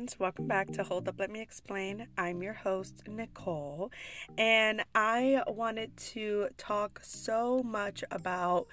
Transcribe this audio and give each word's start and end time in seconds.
friends. 0.00 0.18
Welcome 0.18 0.46
back 0.46 0.70
to 0.72 0.82
Hold 0.82 1.08
Up, 1.08 1.20
Let 1.20 1.30
Me 1.30 1.42
Explain. 1.42 2.08
I'm 2.16 2.42
your 2.42 2.54
host, 2.54 3.02
Nicole, 3.06 3.92
and 4.38 4.82
I 4.94 5.42
wanted 5.46 5.94
to 6.14 6.48
talk 6.56 7.00
so 7.02 7.62
much 7.62 8.02
about 8.10 8.66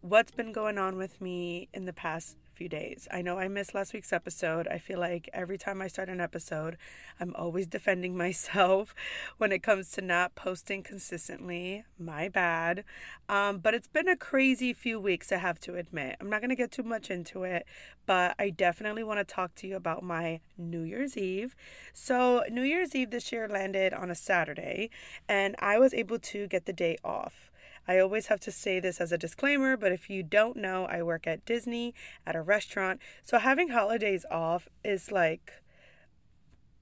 what's 0.00 0.32
been 0.32 0.50
going 0.50 0.76
on 0.76 0.96
with 0.96 1.20
me 1.20 1.68
in 1.72 1.84
the 1.84 1.92
past 1.92 2.36
few 2.54 2.68
days. 2.68 3.08
I 3.10 3.20
know 3.20 3.38
I 3.38 3.48
missed 3.48 3.74
last 3.74 3.92
week's 3.92 4.12
episode. 4.12 4.68
I 4.68 4.78
feel 4.78 4.98
like 5.00 5.28
every 5.34 5.58
time 5.58 5.82
I 5.82 5.88
start 5.88 6.08
an 6.08 6.20
episode, 6.20 6.76
I'm 7.18 7.34
always 7.34 7.66
defending 7.66 8.16
myself 8.24 8.94
when 9.38 9.52
it 9.52 9.62
comes 9.62 9.90
to 9.92 10.00
not 10.00 10.34
posting 10.34 10.82
consistently. 10.82 11.84
My 11.98 12.28
bad. 12.28 12.84
Um, 13.28 13.58
but 13.58 13.74
it's 13.74 13.88
been 13.88 14.08
a 14.08 14.16
crazy 14.16 14.72
few 14.72 15.00
weeks, 15.00 15.32
I 15.32 15.38
have 15.38 15.58
to 15.60 15.74
admit. 15.74 16.16
I'm 16.20 16.30
not 16.30 16.40
going 16.40 16.50
to 16.50 16.56
get 16.56 16.70
too 16.70 16.82
much 16.82 17.10
into 17.10 17.42
it, 17.42 17.66
but 18.06 18.34
I 18.38 18.50
definitely 18.50 19.02
want 19.02 19.18
to 19.18 19.24
talk 19.24 19.54
to 19.56 19.66
you 19.66 19.76
about 19.76 20.02
my 20.02 20.40
New 20.56 20.82
Year's 20.82 21.16
Eve. 21.16 21.56
So, 21.92 22.44
New 22.50 22.62
Year's 22.62 22.94
Eve 22.94 23.10
this 23.10 23.32
year 23.32 23.48
landed 23.48 23.92
on 23.92 24.10
a 24.10 24.14
Saturday, 24.14 24.90
and 25.28 25.56
I 25.58 25.78
was 25.78 25.92
able 25.92 26.18
to 26.20 26.46
get 26.46 26.66
the 26.66 26.72
day 26.72 26.96
off. 27.04 27.50
I 27.86 27.98
always 27.98 28.28
have 28.28 28.40
to 28.40 28.50
say 28.50 28.80
this 28.80 29.00
as 29.00 29.12
a 29.12 29.18
disclaimer, 29.18 29.76
but 29.76 29.92
if 29.92 30.08
you 30.08 30.22
don't 30.22 30.56
know, 30.56 30.86
I 30.86 31.02
work 31.02 31.26
at 31.26 31.44
Disney 31.44 31.94
at 32.26 32.36
a 32.36 32.42
restaurant. 32.42 33.00
So 33.22 33.38
having 33.38 33.68
holidays 33.68 34.24
off 34.30 34.68
is 34.82 35.12
like 35.12 35.52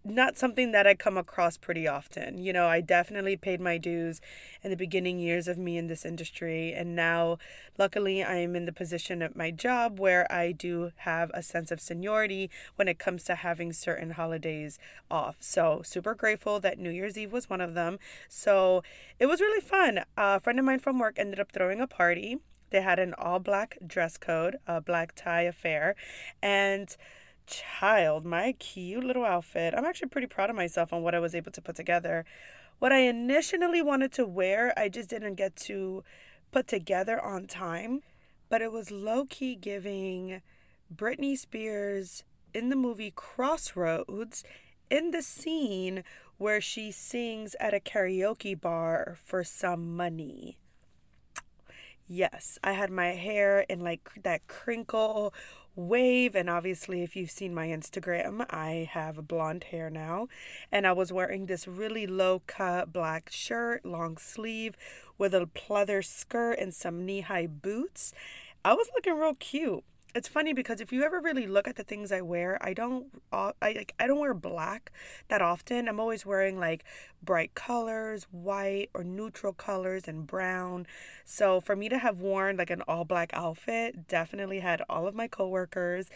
not 0.04 0.36
something 0.36 0.72
that 0.72 0.86
I 0.86 0.94
come 0.94 1.16
across 1.16 1.56
pretty 1.56 1.86
often. 1.86 2.38
You 2.38 2.52
know, 2.52 2.66
I 2.66 2.80
definitely 2.80 3.36
paid 3.36 3.60
my 3.60 3.78
dues 3.78 4.20
in 4.62 4.70
the 4.70 4.76
beginning 4.76 5.18
years 5.18 5.46
of 5.46 5.58
me 5.58 5.76
in 5.76 5.86
this 5.86 6.04
industry. 6.04 6.72
And 6.72 6.96
now, 6.96 7.38
luckily, 7.78 8.22
I 8.22 8.36
am 8.36 8.56
in 8.56 8.66
the 8.66 8.72
position 8.72 9.22
at 9.22 9.36
my 9.36 9.50
job 9.50 10.00
where 10.00 10.30
I 10.30 10.52
do 10.52 10.92
have 10.96 11.30
a 11.34 11.42
sense 11.42 11.70
of 11.70 11.80
seniority 11.80 12.50
when 12.76 12.88
it 12.88 12.98
comes 12.98 13.24
to 13.24 13.36
having 13.36 13.72
certain 13.72 14.12
holidays 14.12 14.78
off. 15.10 15.36
So, 15.40 15.82
super 15.84 16.14
grateful 16.14 16.58
that 16.60 16.78
New 16.78 16.90
Year's 16.90 17.16
Eve 17.16 17.32
was 17.32 17.48
one 17.48 17.60
of 17.60 17.74
them. 17.74 17.98
So, 18.28 18.82
it 19.18 19.26
was 19.26 19.40
really 19.40 19.60
fun. 19.60 20.00
A 20.16 20.40
friend 20.40 20.58
of 20.58 20.64
mine 20.64 20.80
from 20.80 20.98
work 20.98 21.14
ended 21.16 21.38
up 21.38 21.52
throwing 21.52 21.80
a 21.80 21.86
party. 21.86 22.38
They 22.70 22.80
had 22.80 22.98
an 22.98 23.14
all 23.18 23.38
black 23.38 23.76
dress 23.86 24.16
code, 24.16 24.56
a 24.66 24.80
black 24.80 25.14
tie 25.14 25.42
affair. 25.42 25.94
And 26.42 26.96
child, 27.52 28.24
my 28.24 28.52
cute 28.52 29.04
little 29.04 29.24
outfit. 29.24 29.74
I'm 29.76 29.84
actually 29.84 30.08
pretty 30.08 30.26
proud 30.26 30.50
of 30.50 30.56
myself 30.56 30.92
on 30.92 31.02
what 31.02 31.14
I 31.14 31.20
was 31.20 31.34
able 31.34 31.52
to 31.52 31.60
put 31.60 31.76
together. 31.76 32.24
What 32.78 32.92
I 32.92 33.00
initially 33.00 33.82
wanted 33.82 34.12
to 34.12 34.26
wear, 34.26 34.72
I 34.76 34.88
just 34.88 35.10
didn't 35.10 35.34
get 35.34 35.54
to 35.56 36.02
put 36.50 36.66
together 36.66 37.20
on 37.20 37.46
time, 37.46 38.02
but 38.48 38.62
it 38.62 38.72
was 38.72 38.90
low 38.90 39.26
key 39.26 39.54
giving 39.54 40.40
Britney 40.94 41.36
Spears 41.36 42.24
in 42.54 42.70
the 42.70 42.76
movie 42.76 43.12
Crossroads 43.14 44.42
in 44.90 45.10
the 45.10 45.22
scene 45.22 46.04
where 46.38 46.60
she 46.60 46.90
sings 46.90 47.54
at 47.60 47.74
a 47.74 47.80
karaoke 47.80 48.58
bar 48.58 49.16
for 49.22 49.44
some 49.44 49.94
money. 49.94 50.58
Yes, 52.06 52.58
I 52.64 52.72
had 52.72 52.90
my 52.90 53.12
hair 53.12 53.60
in 53.60 53.80
like 53.80 54.10
that 54.22 54.46
crinkle 54.48 55.32
wave. 55.76 56.34
And 56.34 56.50
obviously, 56.50 57.02
if 57.02 57.16
you've 57.16 57.30
seen 57.30 57.54
my 57.54 57.68
Instagram, 57.68 58.46
I 58.50 58.88
have 58.92 59.28
blonde 59.28 59.64
hair 59.64 59.90
now. 59.90 60.28
And 60.70 60.86
I 60.86 60.92
was 60.92 61.12
wearing 61.12 61.46
this 61.46 61.66
really 61.66 62.06
low 62.06 62.42
cut 62.46 62.92
black 62.92 63.30
shirt, 63.30 63.84
long 63.84 64.16
sleeve, 64.16 64.76
with 65.18 65.34
a 65.34 65.46
pleather 65.46 66.04
skirt 66.04 66.58
and 66.58 66.74
some 66.74 67.04
knee 67.04 67.20
high 67.20 67.46
boots. 67.46 68.12
I 68.64 68.74
was 68.74 68.88
looking 68.94 69.18
real 69.18 69.34
cute 69.34 69.84
it's 70.14 70.28
funny 70.28 70.52
because 70.52 70.80
if 70.80 70.92
you 70.92 71.02
ever 71.04 71.20
really 71.20 71.46
look 71.46 71.66
at 71.66 71.76
the 71.76 71.84
things 71.84 72.12
I 72.12 72.20
wear, 72.20 72.58
I 72.60 72.74
don't 72.74 73.06
I 73.32 73.52
like 73.62 73.94
I 73.98 74.06
don't 74.06 74.18
wear 74.18 74.34
black 74.34 74.92
that 75.28 75.40
often. 75.40 75.88
I'm 75.88 76.00
always 76.00 76.26
wearing 76.26 76.58
like 76.58 76.84
bright 77.22 77.54
colors, 77.54 78.26
white 78.30 78.90
or 78.94 79.04
neutral 79.04 79.52
colors 79.52 80.06
and 80.06 80.26
brown. 80.26 80.86
So 81.24 81.60
for 81.60 81.74
me 81.76 81.88
to 81.88 81.98
have 81.98 82.18
worn 82.20 82.56
like 82.56 82.70
an 82.70 82.82
all 82.86 83.04
black 83.04 83.30
outfit, 83.32 84.06
definitely 84.06 84.60
had 84.60 84.82
all 84.88 85.06
of 85.06 85.14
my 85.14 85.28
coworkers 85.28 86.10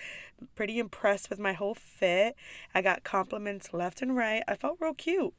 pretty 0.55 0.79
impressed 0.79 1.31
with 1.31 1.39
my 1.39 1.55
whole 1.55 1.75
fit. 1.75 2.37
I 2.75 2.83
got 2.83 3.05
compliments 3.05 3.73
left 3.73 4.03
and 4.03 4.15
right. 4.17 4.43
I 4.47 4.57
felt 4.57 4.79
real 4.81 4.95
cute 4.95 5.35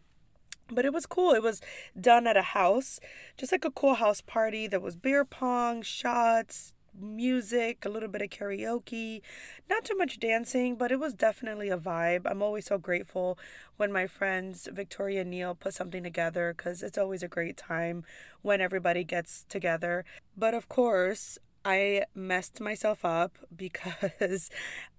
but 0.69 0.83
it 0.83 0.91
was 0.91 1.05
cool. 1.05 1.31
It 1.31 1.41
was 1.41 1.61
done 1.99 2.27
at 2.27 2.35
a 2.35 2.41
house, 2.41 2.99
just 3.37 3.53
like 3.53 3.63
a 3.63 3.71
cool 3.71 3.95
house 3.95 4.19
party. 4.19 4.67
There 4.67 4.81
was 4.81 4.97
beer 4.97 5.23
pong, 5.23 5.81
shots, 5.81 6.73
music, 6.99 7.85
a 7.85 7.89
little 7.89 8.09
bit 8.09 8.21
of 8.21 8.29
karaoke, 8.29 9.21
not 9.69 9.83
too 9.83 9.95
much 9.95 10.19
dancing, 10.19 10.75
but 10.75 10.91
it 10.91 10.99
was 10.99 11.13
definitely 11.13 11.69
a 11.69 11.77
vibe. 11.77 12.21
I'm 12.25 12.41
always 12.41 12.65
so 12.65 12.77
grateful 12.77 13.37
when 13.77 13.91
my 13.91 14.07
friends 14.07 14.67
Victoria 14.71 15.21
and 15.21 15.29
Neil 15.29 15.55
put 15.55 15.73
something 15.73 16.03
together 16.03 16.53
because 16.55 16.83
it's 16.83 16.97
always 16.97 17.23
a 17.23 17.27
great 17.27 17.57
time 17.57 18.03
when 18.41 18.61
everybody 18.61 19.03
gets 19.03 19.45
together. 19.49 20.05
But 20.35 20.53
of 20.53 20.69
course, 20.69 21.37
I 21.63 22.05
messed 22.15 22.61
myself 22.61 23.03
up 23.03 23.37
because 23.55 24.49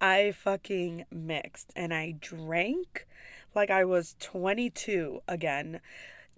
I 0.00 0.32
fucking 0.32 1.06
mixed 1.10 1.72
and 1.74 1.94
I 1.94 2.14
drank 2.20 3.06
like 3.54 3.70
I 3.70 3.84
was 3.84 4.14
22 4.20 5.22
again 5.26 5.80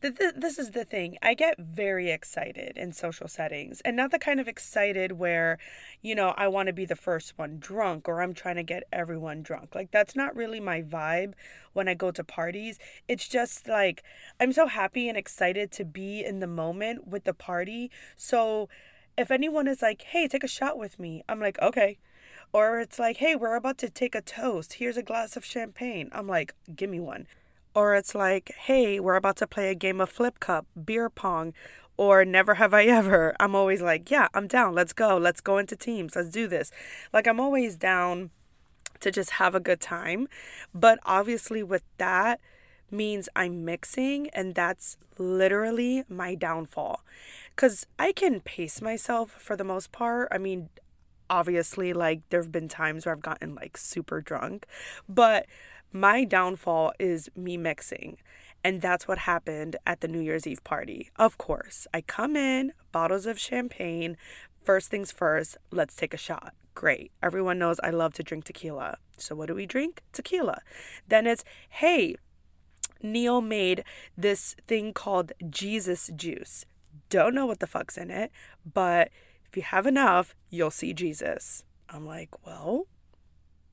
this 0.00 0.58
is 0.58 0.70
the 0.70 0.84
thing. 0.84 1.18
I 1.22 1.34
get 1.34 1.58
very 1.58 2.10
excited 2.10 2.76
in 2.76 2.92
social 2.92 3.28
settings 3.28 3.80
and 3.82 3.96
not 3.96 4.10
the 4.10 4.18
kind 4.18 4.40
of 4.40 4.48
excited 4.48 5.12
where, 5.12 5.58
you 6.00 6.14
know, 6.14 6.34
I 6.36 6.48
want 6.48 6.68
to 6.68 6.72
be 6.72 6.84
the 6.86 6.96
first 6.96 7.36
one 7.36 7.58
drunk 7.58 8.08
or 8.08 8.22
I'm 8.22 8.34
trying 8.34 8.56
to 8.56 8.62
get 8.62 8.84
everyone 8.92 9.42
drunk. 9.42 9.74
Like, 9.74 9.90
that's 9.90 10.16
not 10.16 10.34
really 10.34 10.60
my 10.60 10.82
vibe 10.82 11.34
when 11.72 11.88
I 11.88 11.94
go 11.94 12.10
to 12.10 12.24
parties. 12.24 12.78
It's 13.08 13.28
just 13.28 13.68
like 13.68 14.02
I'm 14.40 14.52
so 14.52 14.66
happy 14.66 15.08
and 15.08 15.18
excited 15.18 15.70
to 15.72 15.84
be 15.84 16.24
in 16.24 16.40
the 16.40 16.46
moment 16.46 17.06
with 17.06 17.24
the 17.24 17.34
party. 17.34 17.90
So, 18.16 18.68
if 19.18 19.30
anyone 19.30 19.68
is 19.68 19.82
like, 19.82 20.02
hey, 20.02 20.28
take 20.28 20.44
a 20.44 20.48
shot 20.48 20.78
with 20.78 20.98
me, 20.98 21.22
I'm 21.28 21.40
like, 21.40 21.60
okay. 21.60 21.98
Or 22.52 22.80
it's 22.80 22.98
like, 22.98 23.18
hey, 23.18 23.36
we're 23.36 23.54
about 23.54 23.78
to 23.78 23.90
take 23.90 24.14
a 24.14 24.22
toast. 24.22 24.74
Here's 24.74 24.96
a 24.96 25.02
glass 25.02 25.36
of 25.36 25.44
champagne. 25.44 26.08
I'm 26.12 26.26
like, 26.26 26.54
give 26.74 26.88
me 26.90 27.00
one. 27.00 27.26
Or 27.74 27.94
it's 27.94 28.14
like, 28.14 28.52
hey, 28.58 28.98
we're 28.98 29.16
about 29.16 29.36
to 29.36 29.46
play 29.46 29.70
a 29.70 29.74
game 29.74 30.00
of 30.00 30.10
flip 30.10 30.40
cup, 30.40 30.66
beer 30.84 31.08
pong, 31.08 31.54
or 31.96 32.24
never 32.24 32.54
have 32.54 32.74
I 32.74 32.84
ever. 33.00 33.34
I'm 33.38 33.54
always 33.54 33.82
like, 33.82 34.10
yeah, 34.10 34.28
I'm 34.34 34.46
down. 34.46 34.74
Let's 34.74 34.92
go. 34.92 35.16
Let's 35.16 35.40
go 35.40 35.58
into 35.58 35.76
teams. 35.76 36.16
Let's 36.16 36.30
do 36.30 36.48
this. 36.48 36.70
Like, 37.12 37.26
I'm 37.26 37.40
always 37.40 37.76
down 37.76 38.30
to 39.00 39.10
just 39.10 39.32
have 39.32 39.54
a 39.54 39.60
good 39.60 39.80
time. 39.80 40.28
But 40.74 40.98
obviously, 41.04 41.62
with 41.62 41.84
that, 41.98 42.40
means 42.90 43.28
I'm 43.36 43.64
mixing, 43.64 44.28
and 44.30 44.54
that's 44.54 44.96
literally 45.18 46.04
my 46.08 46.34
downfall. 46.34 47.04
Because 47.54 47.86
I 47.98 48.12
can 48.12 48.40
pace 48.40 48.80
myself 48.80 49.30
for 49.32 49.56
the 49.56 49.64
most 49.64 49.92
part. 49.92 50.28
I 50.32 50.38
mean, 50.38 50.70
obviously, 51.30 51.92
like, 51.92 52.28
there 52.28 52.42
have 52.42 52.52
been 52.52 52.68
times 52.68 53.06
where 53.06 53.14
I've 53.14 53.22
gotten 53.22 53.54
like 53.54 53.76
super 53.76 54.20
drunk, 54.20 54.66
but 55.08 55.46
my 55.92 56.24
downfall 56.24 56.92
is 56.98 57.30
me 57.34 57.56
mixing. 57.56 58.18
And 58.62 58.82
that's 58.82 59.08
what 59.08 59.18
happened 59.18 59.76
at 59.86 60.00
the 60.00 60.08
New 60.08 60.20
Year's 60.20 60.46
Eve 60.46 60.62
party. 60.64 61.10
Of 61.16 61.38
course, 61.38 61.86
I 61.94 62.02
come 62.02 62.36
in, 62.36 62.72
bottles 62.92 63.24
of 63.24 63.38
champagne. 63.38 64.18
First 64.62 64.90
things 64.90 65.10
first, 65.10 65.56
let's 65.70 65.96
take 65.96 66.12
a 66.12 66.18
shot. 66.18 66.52
Great. 66.74 67.10
Everyone 67.22 67.58
knows 67.58 67.80
I 67.82 67.90
love 67.90 68.12
to 68.14 68.22
drink 68.22 68.44
tequila. 68.44 68.98
So, 69.16 69.34
what 69.34 69.46
do 69.46 69.54
we 69.54 69.64
drink? 69.64 70.02
Tequila. 70.12 70.60
Then 71.08 71.26
it's, 71.26 71.44
hey, 71.70 72.16
Neil 73.02 73.40
made 73.40 73.82
this 74.16 74.54
thing 74.66 74.92
called 74.92 75.32
Jesus 75.48 76.10
juice. 76.14 76.66
Don't 77.08 77.34
know 77.34 77.46
what 77.46 77.60
the 77.60 77.66
fuck's 77.66 77.96
in 77.96 78.10
it, 78.10 78.30
but 78.70 79.10
if 79.50 79.56
you 79.56 79.64
have 79.64 79.86
enough, 79.86 80.36
you'll 80.48 80.70
see 80.70 80.92
Jesus. 80.92 81.64
I'm 81.88 82.06
like, 82.06 82.46
well, 82.46 82.86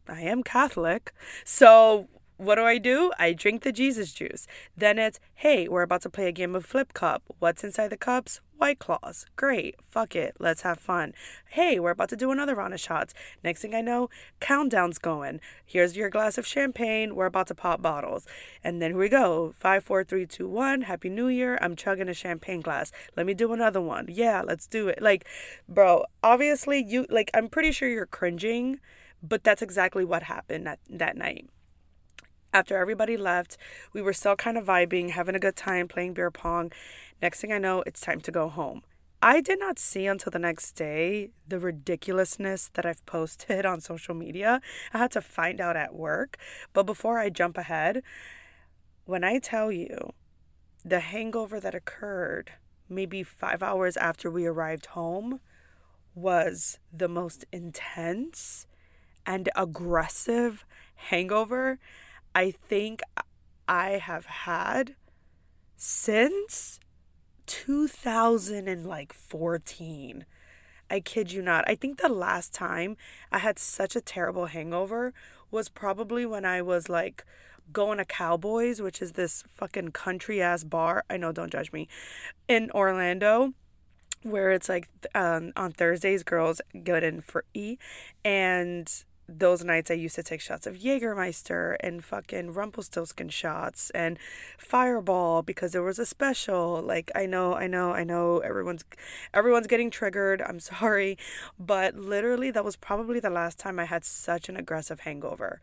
I 0.08 0.22
am 0.22 0.42
Catholic. 0.42 1.14
So 1.46 2.08
what 2.38 2.56
do 2.56 2.64
I 2.64 2.78
do? 2.78 3.12
I 3.18 3.34
drink 3.34 3.64
the 3.64 3.72
Jesus 3.72 4.14
juice. 4.14 4.48
Then 4.76 5.00
it's, 5.00 5.20
hey, 5.36 5.68
we're 5.68 5.82
about 5.82 6.04
to 6.04 6.10
play 6.10 6.28
a 6.28 6.32
game 6.32 6.56
of 6.56 6.66
flip 6.66 6.94
cup. 6.94 7.24
What's 7.40 7.64
inside 7.64 7.90
the 7.90 7.98
cups? 7.98 8.42
White 8.58 8.80
claws. 8.80 9.26
Great. 9.36 9.76
Fuck 9.88 10.16
it. 10.16 10.36
Let's 10.40 10.62
have 10.62 10.80
fun. 10.80 11.14
Hey, 11.50 11.80
we're 11.80 11.92
about 11.92 12.10
to 12.10 12.16
do 12.16 12.32
another 12.32 12.56
round 12.56 12.74
of 12.74 12.80
shots. 12.80 13.14
Next 13.44 13.62
thing 13.62 13.76
I 13.76 13.82
know, 13.82 14.10
countdown's 14.40 14.98
going. 14.98 15.40
Here's 15.66 15.96
your 15.96 16.10
glass 16.10 16.38
of 16.38 16.48
champagne. 16.48 17.16
We're 17.16 17.28
about 17.28 17.48
to 17.48 17.56
pop 17.56 17.82
bottles. 17.82 18.26
And 18.64 18.82
then 18.82 18.92
here 18.92 19.00
we 19.00 19.10
go. 19.10 19.54
Five, 19.58 19.84
four, 19.84 20.04
three, 20.04 20.26
two, 20.26 20.48
one. 20.48 20.82
Happy 20.82 21.10
New 21.10 21.28
Year. 21.28 21.60
I'm 21.62 21.76
chugging 21.76 22.10
a 22.10 22.14
champagne 22.14 22.62
glass. 22.62 22.92
Let 23.16 23.26
me 23.26 23.34
do 23.34 23.54
another 23.54 23.82
one. 23.82 24.08
Yeah, 24.10 24.42
let's 24.42 24.68
do 24.68 24.88
it. 24.88 25.02
Like, 25.02 25.26
bro, 25.70 26.06
obviously 26.24 26.84
you 26.84 27.06
like 27.10 27.30
I'm 27.34 27.50
pretty 27.50 27.72
sure 27.72 27.90
you're 27.90 28.06
cringing 28.06 28.80
but 29.24 29.44
that's 29.44 29.62
exactly 29.62 30.06
what 30.06 30.24
happened 30.24 30.68
that, 30.68 30.80
that 30.90 31.18
night. 31.18 31.50
After 32.54 32.78
everybody 32.78 33.18
left, 33.18 33.58
we 33.94 34.02
were 34.02 34.14
still 34.14 34.36
kind 34.36 34.58
of 34.58 34.66
vibing, 34.66 35.12
having 35.12 35.36
a 35.36 35.40
good 35.40 35.56
time, 35.56 35.88
playing 35.88 36.14
beer 36.14 36.32
pong. 36.32 36.72
Next 37.22 37.42
thing 37.42 37.52
I 37.52 37.58
know, 37.58 37.84
it's 37.86 38.00
time 38.00 38.22
to 38.22 38.32
go 38.32 38.48
home. 38.50 38.84
I 39.22 39.42
did 39.42 39.60
not 39.60 39.80
see 39.80 40.06
until 40.06 40.32
the 40.32 40.40
next 40.40 40.74
day 40.74 41.32
the 41.48 41.60
ridiculousness 41.60 42.70
that 42.74 42.86
I've 42.86 43.06
posted 43.06 43.66
on 43.72 43.82
social 43.82 44.16
media. 44.16 44.62
I 44.94 45.00
had 45.00 45.12
to 45.12 45.22
find 45.22 45.60
out 45.60 45.76
at 45.76 45.96
work. 45.96 46.38
But 46.74 46.84
before 46.84 47.20
I 47.20 47.30
jump 47.30 47.58
ahead, 47.58 48.04
when 49.06 49.24
I 49.24 49.40
tell 49.40 49.72
you 49.72 50.14
the 50.86 51.00
hangover 51.00 51.60
that 51.60 51.76
occurred 51.76 52.54
maybe 52.90 53.24
five 53.24 53.62
hours 53.62 53.98
after 53.98 54.32
we 54.32 54.46
arrived 54.46 54.88
home 54.88 55.42
was 56.16 56.80
the 56.94 57.08
most 57.10 57.46
intense 57.52 58.68
and 59.26 59.50
aggressive 59.56 60.66
hangover 60.96 61.80
I 62.38 62.52
think 62.52 63.02
I 63.68 63.94
have 63.94 64.28
had 64.28 64.94
since 65.76 66.80
2014. 67.48 70.26
I 70.88 71.00
kid 71.00 71.32
you 71.32 71.42
not. 71.42 71.68
I 71.68 71.74
think 71.74 71.98
the 71.98 72.10
last 72.10 72.54
time 72.54 72.96
I 73.32 73.40
had 73.40 73.58
such 73.58 73.96
a 73.96 74.02
terrible 74.02 74.46
hangover 74.46 75.16
was 75.50 75.68
probably 75.68 76.28
when 76.28 76.46
I 76.46 76.62
was 76.62 76.90
like 76.90 77.26
going 77.74 77.98
to 77.98 78.06
Cowboys, 78.06 78.84
which 78.84 79.02
is 79.02 79.14
this 79.14 79.44
fucking 79.56 79.94
country 79.94 80.40
ass 80.40 80.64
bar. 80.64 81.06
I 81.10 81.18
know, 81.18 81.32
don't 81.32 81.52
judge 81.52 81.72
me. 81.72 81.88
In 82.48 82.70
Orlando, 82.70 83.56
where 84.22 84.52
it's 84.52 84.70
like 84.70 84.88
um, 85.16 85.54
on 85.56 85.72
Thursdays, 85.72 86.22
girls 86.22 86.62
get 86.84 87.04
in 87.04 87.22
for 87.22 87.46
E. 87.56 87.80
And 88.24 88.88
those 89.30 89.64
nights 89.64 89.92
I 89.92 89.96
used 89.96 90.16
to 90.16 90.24
take 90.24 90.40
shots 90.40 90.66
of 90.66 90.76
Jägermeister 90.76 91.76
and 91.82 92.04
fucking 92.04 92.54
Rumpelstiltskin 92.54 93.30
shots 93.30 93.90
and 93.90 94.18
Fireball 94.58 95.42
because 95.42 95.74
there 95.74 95.84
was 95.84 96.00
a 96.00 96.06
special. 96.06 96.82
Like 96.82 97.12
I 97.14 97.26
know, 97.26 97.54
I 97.54 97.68
know, 97.68 97.92
I 97.92 98.04
know 98.04 98.40
everyone's 98.40 98.86
everyone's 99.34 99.68
getting 99.68 99.92
triggered. 99.92 100.42
I'm 100.42 100.60
sorry, 100.62 101.18
but 101.60 101.96
literally 101.96 102.52
that 102.52 102.66
was 102.66 102.76
probably 102.76 103.20
the 103.20 103.30
last 103.30 103.60
time 103.60 103.80
I 103.80 103.86
had 103.86 104.06
such 104.06 104.50
an 104.50 104.56
aggressive 104.56 105.02
hangover. 105.02 105.60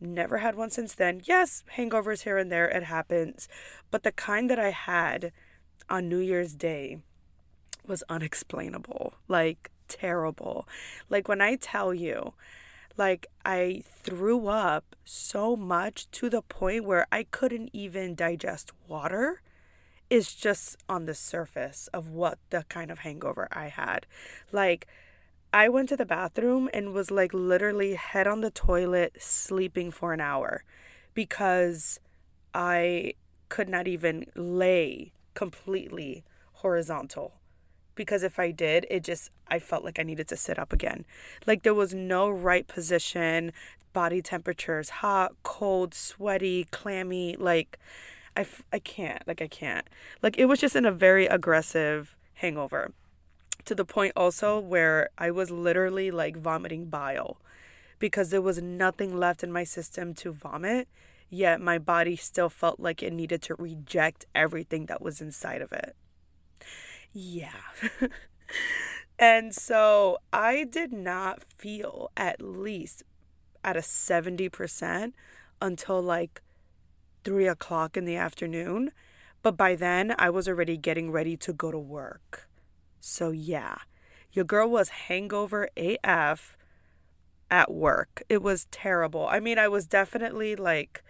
Never 0.00 0.38
had 0.38 0.56
one 0.56 0.70
since 0.70 0.94
then. 0.94 1.20
Yes, 1.24 1.62
hangovers 1.76 2.22
here 2.22 2.38
and 2.38 2.50
there, 2.50 2.68
it 2.68 2.84
happens, 2.84 3.48
but 3.90 4.02
the 4.02 4.10
kind 4.10 4.50
that 4.50 4.58
I 4.58 4.70
had 4.70 5.32
on 5.88 6.08
New 6.08 6.18
Year's 6.18 6.54
Day 6.54 6.98
was 7.86 8.02
unexplainable. 8.08 9.14
Like 9.28 9.70
terrible. 9.86 10.66
Like 11.10 11.28
when 11.28 11.40
I 11.40 11.56
tell 11.56 11.92
you 11.92 12.32
like 12.96 13.26
I 13.44 13.82
threw 13.86 14.48
up 14.48 14.96
so 15.04 15.56
much 15.56 16.10
to 16.12 16.28
the 16.30 16.42
point 16.42 16.84
where 16.84 17.06
I 17.10 17.24
couldn't 17.24 17.70
even 17.72 18.14
digest 18.14 18.72
water 18.86 19.42
is 20.10 20.34
just 20.34 20.76
on 20.88 21.06
the 21.06 21.14
surface 21.14 21.88
of 21.92 22.08
what 22.08 22.38
the 22.50 22.64
kind 22.68 22.90
of 22.90 23.00
hangover 23.00 23.48
I 23.50 23.68
had. 23.68 24.06
Like 24.50 24.86
I 25.52 25.68
went 25.68 25.88
to 25.90 25.96
the 25.96 26.06
bathroom 26.06 26.68
and 26.72 26.92
was 26.92 27.10
like 27.10 27.32
literally 27.32 27.94
head 27.94 28.26
on 28.26 28.40
the 28.40 28.50
toilet 28.50 29.16
sleeping 29.18 29.90
for 29.90 30.12
an 30.12 30.20
hour 30.20 30.64
because 31.14 31.98
I 32.54 33.14
could 33.48 33.68
not 33.68 33.88
even 33.88 34.26
lay 34.34 35.12
completely 35.34 36.24
horizontal 36.54 37.41
because 37.94 38.22
if 38.22 38.38
I 38.38 38.50
did, 38.50 38.86
it 38.90 39.04
just, 39.04 39.30
I 39.48 39.58
felt 39.58 39.84
like 39.84 39.98
I 39.98 40.02
needed 40.02 40.28
to 40.28 40.36
sit 40.36 40.58
up 40.58 40.72
again. 40.72 41.04
Like 41.46 41.62
there 41.62 41.74
was 41.74 41.94
no 41.94 42.28
right 42.28 42.66
position, 42.66 43.52
body 43.92 44.22
temperatures, 44.22 44.88
hot, 44.88 45.34
cold, 45.42 45.94
sweaty, 45.94 46.64
clammy. 46.70 47.36
Like 47.36 47.78
I, 48.36 48.46
I 48.72 48.78
can't, 48.78 49.26
like 49.26 49.42
I 49.42 49.48
can't. 49.48 49.86
Like 50.22 50.38
it 50.38 50.46
was 50.46 50.60
just 50.60 50.76
in 50.76 50.86
a 50.86 50.92
very 50.92 51.26
aggressive 51.26 52.16
hangover 52.34 52.92
to 53.64 53.74
the 53.74 53.84
point 53.84 54.12
also 54.16 54.58
where 54.58 55.10
I 55.16 55.30
was 55.30 55.50
literally 55.50 56.10
like 56.10 56.36
vomiting 56.36 56.86
bile 56.86 57.38
because 57.98 58.30
there 58.30 58.42
was 58.42 58.60
nothing 58.60 59.16
left 59.16 59.44
in 59.44 59.52
my 59.52 59.62
system 59.62 60.12
to 60.14 60.32
vomit, 60.32 60.88
yet 61.30 61.60
my 61.60 61.78
body 61.78 62.16
still 62.16 62.48
felt 62.48 62.80
like 62.80 63.00
it 63.02 63.12
needed 63.12 63.42
to 63.42 63.54
reject 63.54 64.26
everything 64.34 64.86
that 64.86 65.00
was 65.00 65.20
inside 65.20 65.62
of 65.62 65.72
it 65.72 65.94
yeah. 67.12 67.60
and 69.18 69.54
so 69.54 70.18
I 70.32 70.64
did 70.64 70.92
not 70.92 71.42
feel 71.58 72.10
at 72.16 72.40
least 72.42 73.02
at 73.64 73.76
a 73.76 73.80
70% 73.80 75.12
until 75.60 76.02
like 76.02 76.42
three 77.24 77.46
o'clock 77.46 77.96
in 77.96 78.04
the 78.04 78.16
afternoon. 78.16 78.90
But 79.42 79.56
by 79.56 79.74
then, 79.74 80.14
I 80.18 80.30
was 80.30 80.48
already 80.48 80.76
getting 80.76 81.10
ready 81.10 81.36
to 81.38 81.52
go 81.52 81.70
to 81.70 81.78
work. 81.78 82.48
So, 83.00 83.30
yeah, 83.30 83.78
your 84.32 84.44
girl 84.44 84.68
was 84.70 84.88
hangover 84.88 85.68
AF 85.76 86.56
at 87.50 87.72
work. 87.72 88.22
It 88.28 88.42
was 88.42 88.66
terrible. 88.70 89.26
I 89.26 89.40
mean, 89.40 89.58
I 89.58 89.68
was 89.68 89.86
definitely 89.86 90.54
like, 90.54 91.02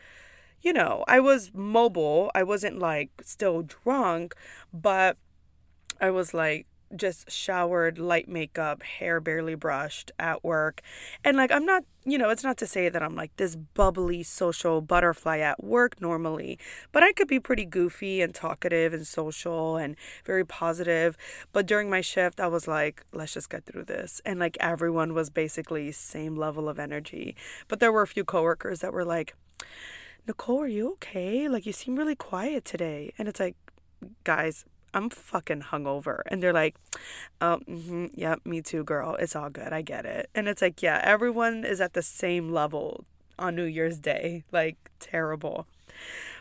you 0.63 0.73
know, 0.73 1.05
I 1.07 1.21
was 1.21 1.51
mobile. 1.53 2.31
I 2.35 2.43
wasn't 2.43 2.79
like 2.79 3.11
still 3.23 3.63
drunk, 3.63 4.35
but 4.73 5.19
I 6.03 6.11
was 6.11 6.35
like 6.35 6.67
just 6.95 7.31
showered, 7.31 7.99
light 7.99 8.29
makeup, 8.29 8.83
hair 8.83 9.21
barely 9.21 9.55
brushed 9.55 10.13
at 10.19 10.45
work. 10.45 10.83
And 11.25 11.37
like, 11.37 11.51
I'm 11.51 11.65
not, 11.65 11.85
you 12.05 12.19
know, 12.19 12.31
it's 12.31 12.45
not 12.45 12.59
to 12.59 12.67
say 12.67 12.89
that 12.89 13.03
I'm 13.03 13.15
like 13.15 13.35
this 13.37 13.57
bubbly 13.57 14.23
social 14.23 14.81
butterfly 14.81 15.39
at 15.39 15.63
work 15.65 16.01
normally, 16.01 16.59
but 16.91 17.03
I 17.03 17.13
could 17.13 17.29
be 17.29 17.41
pretty 17.41 17.65
goofy 17.65 18.21
and 18.21 18.35
talkative 18.35 18.93
and 18.93 19.07
social 19.07 19.77
and 19.77 19.97
very 20.25 20.45
positive. 20.45 21.17
But 21.53 21.67
during 21.67 21.89
my 21.89 22.01
shift, 22.01 22.41
I 22.41 22.49
was 22.49 22.69
like, 22.69 23.05
let's 23.13 23.35
just 23.35 23.51
get 23.51 23.65
through 23.65 23.85
this. 23.85 24.21
And 24.25 24.41
like, 24.41 24.57
everyone 24.61 25.15
was 25.15 25.31
basically 25.31 25.93
same 25.93 26.37
level 26.37 26.69
of 26.69 26.79
energy. 26.79 27.37
But 27.69 27.81
there 27.81 27.93
were 27.93 28.03
a 28.03 28.07
few 28.07 28.25
coworkers 28.25 28.81
that 28.81 28.93
were 28.93 29.05
like, 29.05 29.35
Nicole, 30.27 30.63
are 30.63 30.69
you 30.69 30.93
okay? 30.93 31.49
Like, 31.49 31.67
you 31.67 31.73
seem 31.73 31.97
really 31.97 32.15
quiet 32.15 32.65
today. 32.65 33.13
And 33.19 33.29
it's 33.29 33.41
like, 33.41 33.57
guys, 34.25 34.65
I'm 34.95 35.11
fucking 35.11 35.63
hungover. 35.63 36.21
And 36.27 36.43
they're 36.43 36.53
like, 36.53 36.77
oh, 37.41 37.61
mm-hmm, 37.69 38.07
yeah, 38.15 38.37
me 38.45 38.63
too, 38.63 38.85
girl. 38.85 39.15
It's 39.17 39.35
all 39.35 39.51
good. 39.51 39.73
I 39.73 39.83
get 39.83 40.05
it. 40.05 40.29
And 40.35 40.49
it's 40.49 40.63
like, 40.63 40.83
yeah, 40.83 41.01
everyone 41.03 41.65
is 41.65 41.81
at 41.81 41.95
the 41.95 42.03
same 42.03 42.51
level 42.53 43.05
on 43.39 43.57
New 43.57 43.65
Year's 43.65 43.99
Day. 43.99 44.45
Like, 44.53 44.77
terrible. 45.01 45.67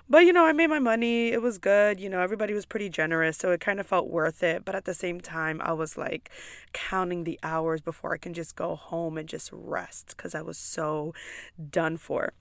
But, 0.09 0.25
you 0.25 0.33
know, 0.33 0.45
I 0.45 0.51
made 0.51 0.67
my 0.67 0.79
money. 0.79 1.29
It 1.29 1.41
was 1.41 1.57
good. 1.57 1.99
You 1.99 2.09
know, 2.09 2.19
everybody 2.19 2.53
was 2.53 2.65
pretty 2.65 2.89
generous. 2.89 3.37
So 3.37 3.51
it 3.51 3.61
kind 3.61 3.79
of 3.79 3.87
felt 3.87 4.09
worth 4.09 4.43
it. 4.43 4.65
But 4.65 4.75
at 4.75 4.83
the 4.83 4.93
same 4.93 5.21
time, 5.21 5.61
I 5.63 5.71
was 5.71 5.97
like 5.97 6.29
counting 6.73 7.23
the 7.23 7.39
hours 7.43 7.79
before 7.79 8.13
I 8.13 8.17
can 8.17 8.33
just 8.33 8.57
go 8.57 8.75
home 8.75 9.17
and 9.17 9.29
just 9.29 9.49
rest 9.53 10.13
because 10.17 10.35
I 10.35 10.41
was 10.41 10.57
so 10.57 11.13
done 11.69 11.95
for. 11.95 12.33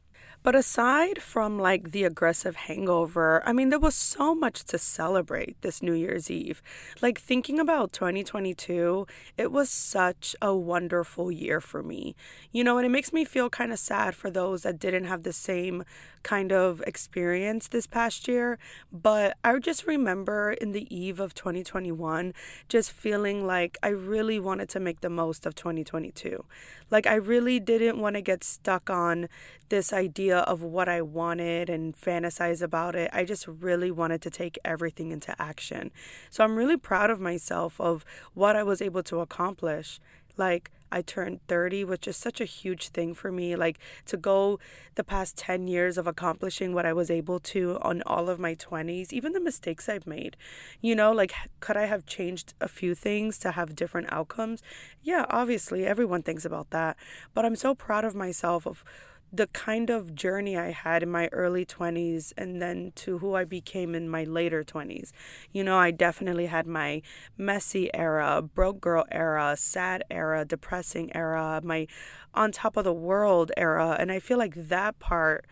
But 0.43 0.55
aside 0.55 1.21
from 1.21 1.59
like 1.59 1.91
the 1.91 2.05
aggressive 2.05 2.57
hangover, 2.57 3.43
I 3.45 3.53
mean, 3.53 3.69
there 3.69 3.79
was 3.79 3.95
so 3.95 4.35
much 4.35 4.65
to 4.65 4.79
celebrate 4.79 5.61
this 5.61 5.83
New 5.83 5.93
Year's 5.93 6.31
Eve. 6.31 6.63
Like 7.03 7.21
thinking 7.21 7.59
about 7.59 7.93
2022, 7.93 9.07
it 9.37 9.53
was 9.53 9.69
such 9.69 10.35
a 10.41 10.55
wonderful 10.55 11.31
year 11.31 11.61
for 11.61 11.83
me. 11.83 12.17
You 12.53 12.65
know, 12.65 12.79
and 12.79 12.87
it 12.87 12.91
makes 12.91 13.13
me 13.13 13.25
feel 13.27 13.51
kind 13.51 13.71
of 13.71 13.79
sad 13.79 14.15
for 14.15 14.31
those 14.31 14.63
that 14.63 14.79
didn't 14.79 15.05
have 15.05 15.25
the 15.25 15.33
same 15.33 15.85
kind 16.23 16.53
of 16.53 16.83
experience 16.87 17.69
this 17.69 17.87
past 17.87 18.29
year. 18.29 18.59
But 18.93 19.37
I 19.45 19.59
just 19.59 19.87
remember 19.87 20.53
in 20.53 20.73
the 20.73 20.95
eve 20.95 21.21
of 21.21 21.35
2021, 21.35 22.33
just 22.69 22.93
feeling 22.93 23.47
like 23.47 23.79
I 23.83 23.89
really 23.89 24.39
wanted 24.39 24.69
to 24.71 24.81
make 24.81 25.01
the 25.01 25.11
most 25.11 25.47
of 25.47 25.55
2022. 25.55 26.45
Like, 26.91 27.07
I 27.07 27.15
really 27.15 27.61
didn't 27.61 27.99
want 27.99 28.17
to 28.17 28.23
get 28.23 28.43
stuck 28.43 28.91
on 28.91 29.29
this 29.69 29.93
idea 29.93 30.30
of 30.39 30.63
what 30.63 30.89
I 30.89 31.03
wanted 31.03 31.69
and 31.69 31.95
fantasize 31.97 32.63
about 32.63 32.95
it. 32.95 33.11
I 33.13 33.25
just 33.25 33.47
really 33.47 33.91
wanted 33.91 34.23
to 34.23 34.31
take 34.31 34.59
everything 34.65 35.11
into 35.11 35.35
action. 35.41 35.91
So 36.31 36.45
I'm 36.45 36.57
really 36.57 36.77
proud 36.77 37.11
of 37.11 37.21
myself 37.21 37.81
of 37.81 38.05
what 38.35 38.57
I 38.57 38.63
was 38.63 38.81
able 38.81 39.03
to 39.05 39.21
accomplish. 39.21 40.01
Like, 40.37 40.71
I 40.93 41.03
turned 41.03 41.41
30, 41.47 41.85
which 41.85 42.09
is 42.09 42.17
such 42.17 42.41
a 42.41 42.45
huge 42.45 42.89
thing 42.89 43.15
for 43.15 43.31
me. 43.31 43.55
Like 43.55 43.79
to 44.07 44.17
go 44.17 44.59
the 44.97 45.05
past 45.05 45.37
10 45.39 45.69
years 45.69 45.97
of 45.97 46.07
accomplishing 46.07 46.75
what 46.75 46.87
I 46.87 46.93
was 46.93 47.11
able 47.11 47.39
to 47.41 47.79
on 47.81 48.03
all 48.03 48.29
of 48.29 48.41
my 48.41 48.55
20s, 48.55 49.13
even 49.13 49.33
the 49.33 49.41
mistakes 49.41 49.89
I've 49.89 50.07
made. 50.07 50.37
You 50.81 50.97
know, 50.97 51.13
like 51.13 51.33
could 51.61 51.77
I 51.77 51.87
have 51.87 52.07
changed 52.07 52.55
a 52.61 52.69
few 52.69 52.95
things 52.95 53.39
to 53.39 53.53
have 53.53 53.77
different 53.77 54.13
outcomes? 54.13 54.63
Yeah, 55.03 55.27
obviously, 55.29 55.87
everyone 55.87 56.23
thinks 56.23 56.45
about 56.45 56.71
that. 56.71 56.97
But 57.35 57.45
I'm 57.45 57.57
so 57.57 57.75
proud 57.75 58.05
of 58.05 58.15
myself 58.15 58.67
of 58.67 58.85
the 59.33 59.47
kind 59.49 59.91
of 59.91 60.15
journey 60.15 60.57
I 60.57 60.73
had 60.73 61.05
in 61.05 61.11
my 61.11 61.29
early 61.29 61.65
20s 61.65 62.33
and 62.37 62.61
then 62.61 62.93
to 62.97 63.19
who 63.19 63.35
I 63.35 63.45
became 63.45 63.95
in 63.95 64.09
my 64.09 64.25
later 64.25 64.65
20s. 64.65 65.13
You 65.53 65.63
know, 65.63 65.79
I 65.79 65.93
definitely 65.93 66.47
had 66.47 66.67
my 66.67 67.03
messy 67.39 67.95
era, 67.95 68.43
broke 68.43 68.81
girl 68.81 69.05
era, 69.11 69.55
sad 69.57 70.03
era, 70.11 70.45
depressing 70.45 71.15
era, 71.15 71.61
my 71.63 71.87
on 72.35 72.51
top 72.51 72.77
of 72.77 72.85
the 72.85 72.93
world 72.93 73.53
era, 73.57 73.97
and 73.99 74.11
I 74.11 74.19
feel 74.19 74.39
like 74.39 74.55
that 74.57 74.99
part 74.99 75.47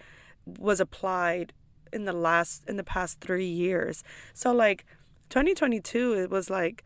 was 0.45 0.81
applied 0.81 1.53
in 1.93 2.05
the 2.05 2.13
last 2.13 2.69
in 2.69 2.77
the 2.77 2.85
past 2.85 3.21
3 3.21 3.47
years. 3.47 4.03
So 4.35 4.53
like 4.53 4.85
2022 5.31 6.15
it 6.15 6.31
was 6.31 6.51
like 6.51 6.85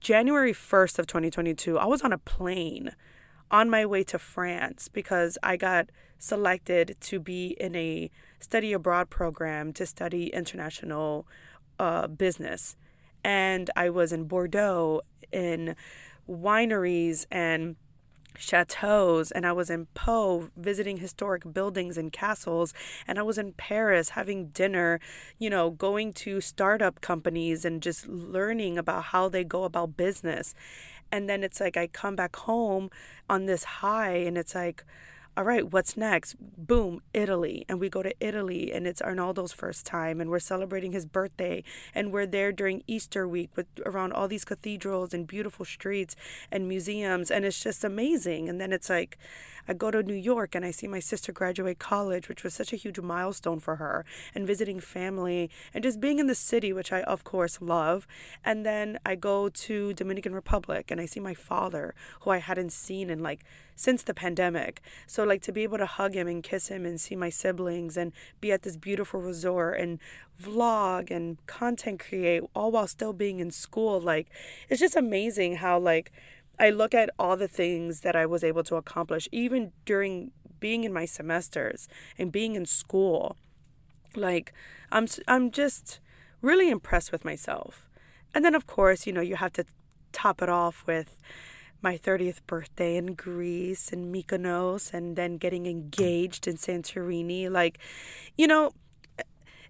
January 0.00 0.52
1st 0.52 0.98
of 0.98 1.06
2022, 1.06 1.78
I 1.78 1.86
was 1.86 2.02
on 2.02 2.12
a 2.12 2.18
plane 2.18 2.94
on 3.50 3.70
my 3.70 3.86
way 3.86 4.04
to 4.04 4.18
France 4.18 4.88
because 4.88 5.38
I 5.42 5.56
got 5.56 5.90
selected 6.18 6.96
to 7.00 7.20
be 7.20 7.56
in 7.60 7.74
a 7.76 8.10
study 8.40 8.72
abroad 8.72 9.10
program 9.10 9.72
to 9.74 9.86
study 9.86 10.28
international 10.28 11.26
uh, 11.78 12.06
business. 12.06 12.76
And 13.24 13.70
I 13.76 13.90
was 13.90 14.12
in 14.12 14.24
Bordeaux 14.24 15.02
in 15.32 15.76
wineries 16.28 17.26
and 17.30 17.76
chateaus 18.38 19.30
and 19.32 19.44
I 19.44 19.52
was 19.52 19.68
in 19.68 19.86
Pau 19.94 20.48
visiting 20.56 20.98
historic 20.98 21.52
buildings 21.52 21.98
and 21.98 22.12
castles 22.12 22.72
and 23.06 23.18
I 23.18 23.22
was 23.22 23.36
in 23.36 23.52
Paris 23.52 24.10
having 24.10 24.48
dinner, 24.48 25.00
you 25.38 25.50
know, 25.50 25.70
going 25.70 26.12
to 26.14 26.40
startup 26.40 27.00
companies 27.00 27.64
and 27.64 27.82
just 27.82 28.06
learning 28.06 28.78
about 28.78 29.04
how 29.04 29.28
they 29.28 29.44
go 29.44 29.64
about 29.64 29.96
business. 29.96 30.54
And 31.10 31.28
then 31.28 31.42
it's 31.42 31.60
like 31.60 31.76
I 31.76 31.86
come 31.86 32.16
back 32.16 32.36
home 32.36 32.90
on 33.28 33.46
this 33.46 33.64
high 33.64 34.16
and 34.16 34.36
it's 34.36 34.54
like 34.54 34.84
all 35.38 35.44
right, 35.44 35.72
what's 35.72 35.96
next? 35.96 36.34
Boom, 36.40 37.00
Italy. 37.14 37.64
And 37.68 37.78
we 37.78 37.88
go 37.88 38.02
to 38.02 38.12
Italy 38.18 38.72
and 38.72 38.88
it's 38.88 39.00
Arnaldo's 39.00 39.52
first 39.52 39.86
time 39.86 40.20
and 40.20 40.30
we're 40.30 40.40
celebrating 40.40 40.90
his 40.90 41.06
birthday 41.06 41.62
and 41.94 42.12
we're 42.12 42.26
there 42.26 42.50
during 42.50 42.82
Easter 42.88 43.28
week 43.28 43.50
with 43.54 43.68
around 43.86 44.12
all 44.12 44.26
these 44.26 44.44
cathedrals 44.44 45.14
and 45.14 45.28
beautiful 45.28 45.64
streets 45.64 46.16
and 46.50 46.66
museums 46.66 47.30
and 47.30 47.44
it's 47.44 47.62
just 47.62 47.84
amazing. 47.84 48.48
And 48.48 48.60
then 48.60 48.72
it's 48.72 48.90
like 48.90 49.16
I 49.68 49.74
go 49.74 49.92
to 49.92 50.02
New 50.02 50.14
York 50.14 50.56
and 50.56 50.64
I 50.64 50.72
see 50.72 50.88
my 50.88 50.98
sister 50.98 51.30
graduate 51.30 51.78
college, 51.78 52.28
which 52.28 52.42
was 52.42 52.52
such 52.52 52.72
a 52.72 52.76
huge 52.76 52.98
milestone 52.98 53.60
for 53.60 53.76
her, 53.76 54.04
and 54.34 54.44
visiting 54.44 54.80
family 54.80 55.50
and 55.72 55.84
just 55.84 56.00
being 56.00 56.18
in 56.18 56.26
the 56.26 56.34
city, 56.34 56.72
which 56.72 56.90
I 56.90 57.02
of 57.02 57.22
course 57.22 57.60
love. 57.60 58.08
And 58.44 58.66
then 58.66 58.98
I 59.06 59.14
go 59.14 59.50
to 59.50 59.92
Dominican 59.92 60.34
Republic 60.34 60.90
and 60.90 61.00
I 61.00 61.06
see 61.06 61.20
my 61.20 61.34
father, 61.34 61.94
who 62.22 62.30
I 62.30 62.38
hadn't 62.38 62.72
seen 62.72 63.08
in 63.08 63.22
like 63.22 63.44
since 63.78 64.02
the 64.02 64.12
pandemic. 64.12 64.82
So 65.06 65.22
like 65.22 65.40
to 65.42 65.52
be 65.52 65.62
able 65.62 65.78
to 65.78 65.86
hug 65.86 66.14
him 66.14 66.26
and 66.26 66.42
kiss 66.42 66.68
him 66.68 66.84
and 66.84 67.00
see 67.00 67.14
my 67.14 67.30
siblings 67.30 67.96
and 67.96 68.12
be 68.40 68.50
at 68.50 68.62
this 68.62 68.76
beautiful 68.76 69.20
resort 69.20 69.78
and 69.78 70.00
vlog 70.42 71.10
and 71.10 71.44
content 71.46 72.00
create 72.00 72.42
all 72.54 72.72
while 72.72 72.88
still 72.88 73.12
being 73.12 73.38
in 73.38 73.52
school, 73.52 74.00
like 74.00 74.28
it's 74.68 74.80
just 74.80 74.96
amazing 74.96 75.56
how 75.56 75.78
like 75.78 76.10
I 76.58 76.70
look 76.70 76.92
at 76.92 77.10
all 77.18 77.36
the 77.36 77.46
things 77.46 78.00
that 78.00 78.16
I 78.16 78.26
was 78.26 78.42
able 78.42 78.64
to 78.64 78.74
accomplish, 78.74 79.28
even 79.30 79.70
during 79.84 80.32
being 80.58 80.82
in 80.82 80.92
my 80.92 81.04
semesters 81.04 81.88
and 82.18 82.32
being 82.32 82.56
in 82.56 82.66
school. 82.66 83.36
Like, 84.16 84.52
I'm, 84.90 85.06
I'm 85.28 85.52
just 85.52 86.00
really 86.42 86.68
impressed 86.68 87.12
with 87.12 87.24
myself. 87.24 87.88
And 88.34 88.44
then, 88.44 88.56
of 88.56 88.66
course, 88.66 89.06
you 89.06 89.12
know, 89.12 89.20
you 89.20 89.36
have 89.36 89.52
to 89.52 89.64
top 90.10 90.42
it 90.42 90.48
off 90.48 90.84
with 90.84 91.20
my 91.80 91.96
30th 91.96 92.40
birthday 92.46 92.96
in 92.96 93.14
Greece 93.14 93.92
and 93.92 94.14
Mykonos 94.14 94.92
and 94.92 95.16
then 95.16 95.36
getting 95.36 95.66
engaged 95.66 96.46
in 96.46 96.56
Santorini. 96.56 97.50
Like, 97.50 97.78
you 98.36 98.46
know, 98.46 98.72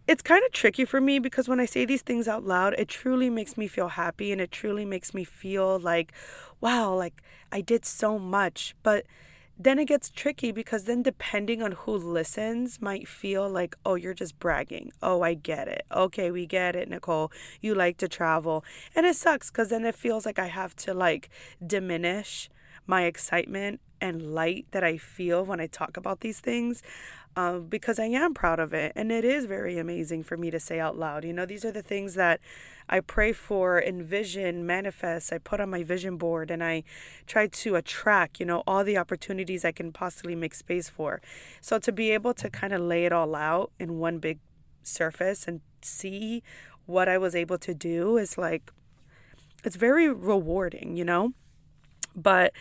it's 0.07 0.23
kind 0.23 0.43
of 0.45 0.53
tricky 0.53 0.87
for 0.87 1.00
me 1.00 1.19
because 1.19 1.49
when 1.49 1.61
I 1.61 1.67
say 1.67 1.85
these 1.85 2.00
things 2.03 2.27
out 2.27 2.45
loud, 2.45 2.75
it 2.79 2.88
truly 2.88 3.29
makes 3.29 3.59
me 3.59 3.67
feel 3.67 3.88
happy 3.88 4.33
and 4.33 4.41
it 4.41 4.50
truly 4.50 4.87
makes 4.87 5.12
me 5.12 5.23
feel 5.23 5.79
like, 5.79 6.12
wow, 6.62 6.95
like 6.95 7.23
I 7.53 7.61
did 7.61 7.85
so 7.85 8.19
much. 8.19 8.75
But 8.83 9.05
then 9.59 9.79
it 9.79 9.87
gets 9.87 10.11
tricky 10.11 10.53
because 10.53 10.85
then 10.85 11.03
depending 11.03 11.62
on 11.62 11.73
who 11.73 11.97
listens 11.97 12.81
might 12.81 13.09
feel 13.09 13.49
like 13.49 13.77
oh 13.85 13.95
you're 13.95 14.15
just 14.15 14.38
bragging 14.38 14.93
oh 15.03 15.23
i 15.23 15.35
get 15.35 15.67
it 15.69 15.83
okay 15.93 16.31
we 16.31 16.47
get 16.47 16.77
it 16.77 16.88
nicole 16.88 17.33
you 17.61 17.75
like 17.75 17.97
to 17.97 18.09
travel 18.09 18.65
and 18.95 19.05
it 19.05 19.17
sucks 19.17 19.50
because 19.50 19.71
then 19.71 19.85
it 19.85 19.95
feels 19.95 20.25
like 20.25 20.38
i 20.38 20.47
have 20.47 20.75
to 20.77 20.95
like 20.95 21.29
diminish 21.67 22.49
my 22.87 23.03
excitement 23.05 23.81
and 24.00 24.35
light 24.35 24.67
that 24.71 24.85
i 24.85 24.97
feel 24.97 25.45
when 25.45 25.61
i 25.61 25.67
talk 25.67 25.97
about 25.97 26.21
these 26.21 26.41
things 26.41 26.83
uh, 27.38 27.59
because 27.61 28.00
I 28.00 28.07
am 28.07 28.35
proud 28.35 28.59
of 28.59 28.75
it. 28.75 28.93
And 28.97 29.12
it 29.12 29.25
is 29.25 29.45
very 29.45 29.79
amazing 29.79 30.25
for 30.25 30.37
me 30.37 30.50
to 30.50 30.59
say 30.59 30.81
out 30.81 30.99
loud. 30.99 31.25
You 31.25 31.33
know, 31.33 31.47
these 31.47 31.65
are 31.65 31.71
the 31.71 31.83
things 31.83 32.15
that 32.15 32.41
I 32.88 33.00
pray 33.00 33.33
for, 33.33 33.80
envision, 33.83 34.66
manifest. 34.66 35.33
I 35.33 35.38
put 35.38 35.61
on 35.61 35.71
my 35.71 35.83
vision 35.83 36.16
board 36.16 36.50
and 36.50 36.64
I 36.64 36.85
try 37.26 37.47
to 37.47 37.76
attract, 37.76 38.40
you 38.40 38.47
know, 38.47 38.62
all 38.66 38.83
the 38.83 38.97
opportunities 38.97 39.64
I 39.64 39.73
can 39.73 39.92
possibly 39.92 40.35
make 40.35 40.54
space 40.54 40.88
for. 40.88 41.21
So 41.61 41.78
to 41.78 41.92
be 41.92 42.11
able 42.12 42.35
to 42.35 42.49
kind 42.49 42.73
of 42.73 42.80
lay 42.80 43.04
it 43.04 43.12
all 43.12 43.35
out 43.35 43.73
in 43.78 43.99
one 43.99 44.18
big 44.18 44.38
surface 44.83 45.47
and 45.47 45.61
see 45.83 46.42
what 46.87 47.09
I 47.09 47.18
was 47.18 47.37
able 47.37 47.59
to 47.59 47.75
do 47.75 48.16
is 48.16 48.38
like, 48.38 48.73
it's 49.64 49.76
very 49.76 50.09
rewarding, 50.11 50.97
you 50.97 51.04
know? 51.04 51.33
But 52.16 52.52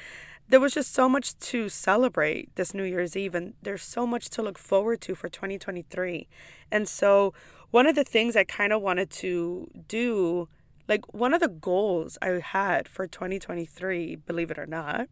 there 0.49 0.59
was 0.59 0.73
just 0.73 0.93
so 0.93 1.09
much 1.09 1.37
to 1.39 1.69
celebrate 1.69 2.55
this 2.55 2.73
New 2.73 2.83
Year's 2.83 3.15
Eve, 3.17 3.35
and 3.35 3.53
there's 3.61 3.83
so 3.83 4.07
much 4.07 4.29
to 4.29 4.41
look 4.41 4.57
forward 4.57 5.01
to 5.01 5.15
for 5.15 5.27
2023. 5.27 6.27
And 6.71 6.87
so, 6.87 7.33
one 7.71 7.85
of 7.85 7.95
the 7.95 8.03
things 8.05 8.35
I 8.35 8.45
kind 8.45 8.71
of 8.71 8.81
wanted 8.81 9.09
to 9.11 9.69
do, 9.87 10.47
like 10.87 11.13
one 11.13 11.33
of 11.33 11.41
the 11.41 11.49
goals 11.49 12.17
I 12.21 12.39
had 12.41 12.87
for 12.87 13.07
2023, 13.07 14.15
believe 14.15 14.51
it 14.51 14.57
or 14.57 14.65
not, 14.65 15.09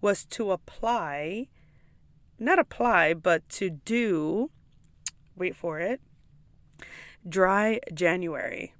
was 0.00 0.24
to 0.26 0.50
apply, 0.50 1.46
not 2.38 2.58
apply, 2.58 3.14
but 3.14 3.48
to 3.50 3.70
do, 3.70 4.50
wait 5.36 5.54
for 5.54 5.78
it, 5.78 6.00
dry 7.28 7.78
January. 7.94 8.74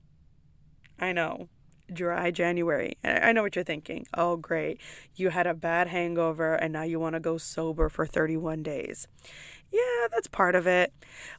I 0.98 1.12
know, 1.12 1.48
dry 1.92 2.30
January. 2.30 2.96
I 3.04 3.32
know 3.32 3.42
what 3.42 3.56
you're 3.56 3.64
thinking. 3.64 4.06
Oh, 4.14 4.36
great. 4.36 4.80
You 5.14 5.30
had 5.30 5.46
a 5.46 5.54
bad 5.54 5.88
hangover 5.88 6.54
and 6.54 6.72
now 6.72 6.82
you 6.82 6.98
want 6.98 7.14
to 7.14 7.20
go 7.20 7.38
sober 7.38 7.88
for 7.88 8.06
31 8.06 8.62
days. 8.62 9.06
Yeah, 9.70 10.06
that's 10.10 10.26
part 10.26 10.54
of 10.54 10.66
it. 10.66 10.92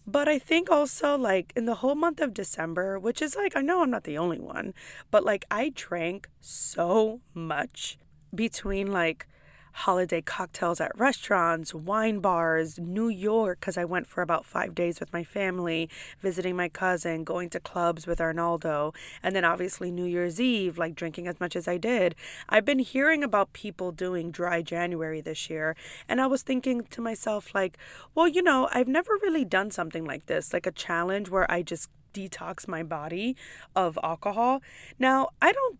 But 0.08 0.28
I 0.28 0.40
think 0.40 0.72
also, 0.72 1.16
like, 1.16 1.54
in 1.56 1.66
the 1.66 1.76
whole 1.76 1.94
month 1.94 2.20
of 2.20 2.34
December, 2.34 2.98
which 2.98 3.22
is 3.22 3.36
like, 3.36 3.56
I 3.56 3.62
know 3.62 3.84
I'm 3.84 3.92
not 3.92 4.06
the 4.06 4.18
only 4.18 4.40
one, 4.40 4.74
but 5.12 5.24
like, 5.24 5.46
I 5.52 5.72
drank 5.76 6.30
so 6.42 7.22
much 7.36 7.98
between 8.34 8.92
like 8.92 9.28
holiday 9.74 10.22
cocktails 10.22 10.80
at 10.80 10.98
restaurants, 10.98 11.74
wine 11.74 12.20
bars, 12.20 12.80
New 12.80 13.10
York, 13.10 13.60
because 13.60 13.78
I 13.78 13.86
went 13.86 14.08
for 14.08 14.22
about 14.22 14.46
five 14.46 14.74
days 14.74 15.00
with 15.00 15.12
my 15.12 15.24
family, 15.24 15.90
visiting 16.22 16.56
my 16.56 16.70
cousin, 16.70 17.24
going 17.24 17.50
to 17.50 17.60
clubs 17.60 18.08
with 18.08 18.22
Arnaldo, 18.22 18.94
and 19.22 19.36
then 19.36 19.44
obviously 19.44 19.92
New 19.92 20.06
Year's 20.06 20.40
Eve, 20.40 20.78
like 20.78 20.96
drinking 20.96 21.28
as 21.28 21.40
much 21.40 21.56
as 21.56 21.68
I 21.68 21.78
did. 21.78 22.16
I've 22.48 22.66
been 22.66 22.80
hearing 22.80 23.24
about 23.24 23.54
people 23.54 23.92
doing 23.92 24.32
dry 24.32 24.62
January 24.62 25.22
this 25.22 25.50
year, 25.50 25.76
and 26.08 26.22
I 26.22 26.28
was 26.28 26.44
thinking 26.44 26.84
to 26.84 27.02
myself, 27.02 27.54
like, 27.54 27.78
well, 28.16 28.28
you 28.28 28.44
know, 28.44 28.70
I've 28.72 28.88
never 28.88 29.14
really 29.22 29.44
done 29.44 29.72
something 29.72 30.06
like 30.06 30.28
this, 30.28 30.54
like 30.54 30.68
a 30.68 30.72
challenge 30.72 31.30
where 31.30 31.50
I 31.52 31.64
just 31.64 31.90
detox 32.14 32.68
my 32.68 32.84
body 32.84 33.36
of 33.76 33.98
alcohol. 34.04 34.62
Now, 35.00 35.30
I 35.42 35.52
don't, 35.52 35.80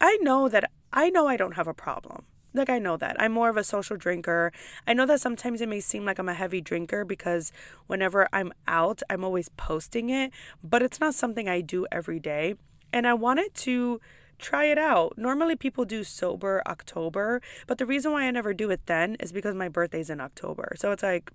I 0.00 0.18
know 0.20 0.48
that 0.48 0.70
I 0.92 1.08
know 1.08 1.26
I 1.26 1.38
don't 1.38 1.56
have 1.56 1.68
a 1.68 1.74
problem. 1.74 2.26
Like, 2.54 2.68
I 2.68 2.78
know 2.78 2.96
that. 2.98 3.16
I'm 3.20 3.32
more 3.32 3.48
of 3.48 3.56
a 3.56 3.64
social 3.64 3.96
drinker. 3.96 4.52
I 4.86 4.92
know 4.92 5.06
that 5.06 5.20
sometimes 5.20 5.60
it 5.60 5.68
may 5.68 5.80
seem 5.80 6.04
like 6.04 6.18
I'm 6.18 6.28
a 6.28 6.34
heavy 6.34 6.60
drinker 6.60 7.04
because 7.04 7.52
whenever 7.86 8.28
I'm 8.32 8.52
out, 8.68 9.02
I'm 9.08 9.24
always 9.24 9.48
posting 9.50 10.10
it, 10.10 10.32
but 10.62 10.82
it's 10.82 11.00
not 11.00 11.14
something 11.14 11.48
I 11.48 11.62
do 11.62 11.86
every 11.90 12.20
day. 12.20 12.56
And 12.92 13.06
I 13.06 13.14
wanted 13.14 13.54
to 13.54 14.00
try 14.42 14.66
it 14.66 14.76
out. 14.76 15.16
Normally 15.16 15.56
people 15.56 15.84
do 15.84 16.04
sober 16.04 16.62
October, 16.66 17.40
but 17.66 17.78
the 17.78 17.86
reason 17.86 18.12
why 18.12 18.24
I 18.24 18.30
never 18.30 18.52
do 18.52 18.70
it 18.70 18.86
then 18.86 19.16
is 19.20 19.32
because 19.32 19.54
my 19.54 19.68
birthday's 19.68 20.10
in 20.10 20.20
October. 20.20 20.74
So 20.76 20.92
it's 20.92 21.02
like, 21.02 21.30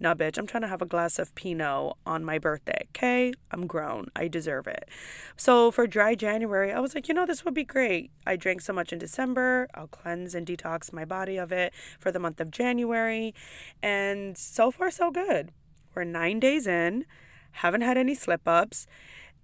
nah, 0.00 0.14
bitch, 0.14 0.38
I'm 0.38 0.46
trying 0.46 0.62
to 0.62 0.68
have 0.68 0.82
a 0.82 0.86
glass 0.86 1.18
of 1.18 1.34
Pinot 1.34 1.96
on 2.06 2.24
my 2.24 2.38
birthday. 2.38 2.86
Okay, 2.88 3.32
I'm 3.52 3.66
grown. 3.66 4.08
I 4.16 4.26
deserve 4.26 4.66
it. 4.66 4.88
So 5.36 5.70
for 5.70 5.86
dry 5.86 6.14
January, 6.14 6.72
I 6.72 6.80
was 6.80 6.94
like, 6.94 7.06
you 7.06 7.14
know, 7.14 7.26
this 7.26 7.44
would 7.44 7.54
be 7.54 7.64
great. 7.64 8.10
I 8.26 8.36
drank 8.36 8.62
so 8.62 8.72
much 8.72 8.92
in 8.92 8.98
December. 8.98 9.68
I'll 9.74 9.86
cleanse 9.86 10.34
and 10.34 10.46
detox 10.46 10.92
my 10.92 11.04
body 11.04 11.36
of 11.36 11.52
it 11.52 11.72
for 12.00 12.10
the 12.10 12.18
month 12.18 12.40
of 12.40 12.50
January. 12.50 13.34
And 13.82 14.36
so 14.36 14.70
far, 14.70 14.90
so 14.90 15.10
good. 15.10 15.52
We're 15.94 16.04
nine 16.04 16.40
days 16.40 16.66
in, 16.66 17.04
haven't 17.52 17.82
had 17.82 17.98
any 17.98 18.14
slip 18.14 18.46
ups. 18.46 18.86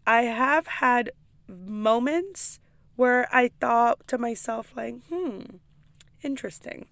I 0.06 0.22
have 0.22 0.66
had 0.66 1.10
moments 1.48 2.60
where 2.96 3.28
I 3.34 3.50
thought 3.60 4.06
to 4.08 4.18
myself, 4.18 4.72
like, 4.76 4.96
hmm, 5.08 5.40
interesting. 6.22 6.86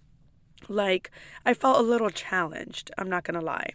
Like, 0.69 1.11
I 1.45 1.55
felt 1.55 1.79
a 1.79 1.83
little 1.83 2.11
challenged, 2.11 2.91
I'm 2.97 3.09
not 3.09 3.25
gonna 3.25 3.41
lie. 3.41 3.71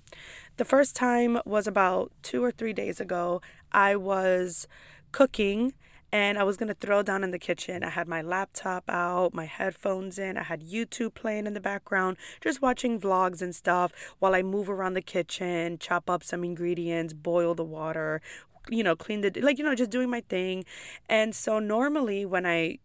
The 0.58 0.66
first 0.66 0.96
time 0.96 1.40
was 1.46 1.68
about 1.68 2.12
two 2.22 2.44
or 2.44 2.52
three 2.52 2.74
days 2.74 3.00
ago. 3.00 3.42
I 3.72 3.96
was 3.96 4.68
cooking 5.12 5.74
and 6.12 6.40
I 6.40 6.44
was 6.44 6.56
gonna 6.56 6.74
throw 6.74 7.04
down 7.04 7.24
in 7.24 7.32
the 7.32 7.40
kitchen. 7.40 7.84
I 7.84 7.90
had 7.90 8.08
my 8.08 8.22
laptop 8.22 8.86
out, 8.88 9.34
my 9.34 9.46
headphones 9.46 10.18
in, 10.18 10.38
I 10.38 10.44
had 10.44 10.62
YouTube 10.62 11.14
playing 11.14 11.46
in 11.48 11.54
the 11.54 11.60
background, 11.60 12.18
just 12.42 12.62
watching 12.62 13.00
vlogs 13.00 13.42
and 13.42 13.54
stuff 13.54 13.92
while 14.20 14.34
I 14.34 14.42
move 14.42 14.70
around 14.70 14.94
the 14.94 15.02
kitchen, 15.02 15.78
chop 15.78 16.10
up 16.10 16.24
some 16.24 16.44
ingredients, 16.44 17.14
boil 17.14 17.56
the 17.56 17.66
water, 17.66 18.22
you 18.70 18.84
know, 18.84 18.96
clean 18.96 19.22
the 19.22 19.32
like 19.42 19.58
you 19.58 19.64
know, 19.64 19.76
just 19.76 19.92
doing 19.92 20.10
my 20.10 20.22
thing. 20.22 20.66
And 21.10 21.36
so 21.36 21.60
normally 21.60 22.26
when 22.26 22.46
I 22.46 22.80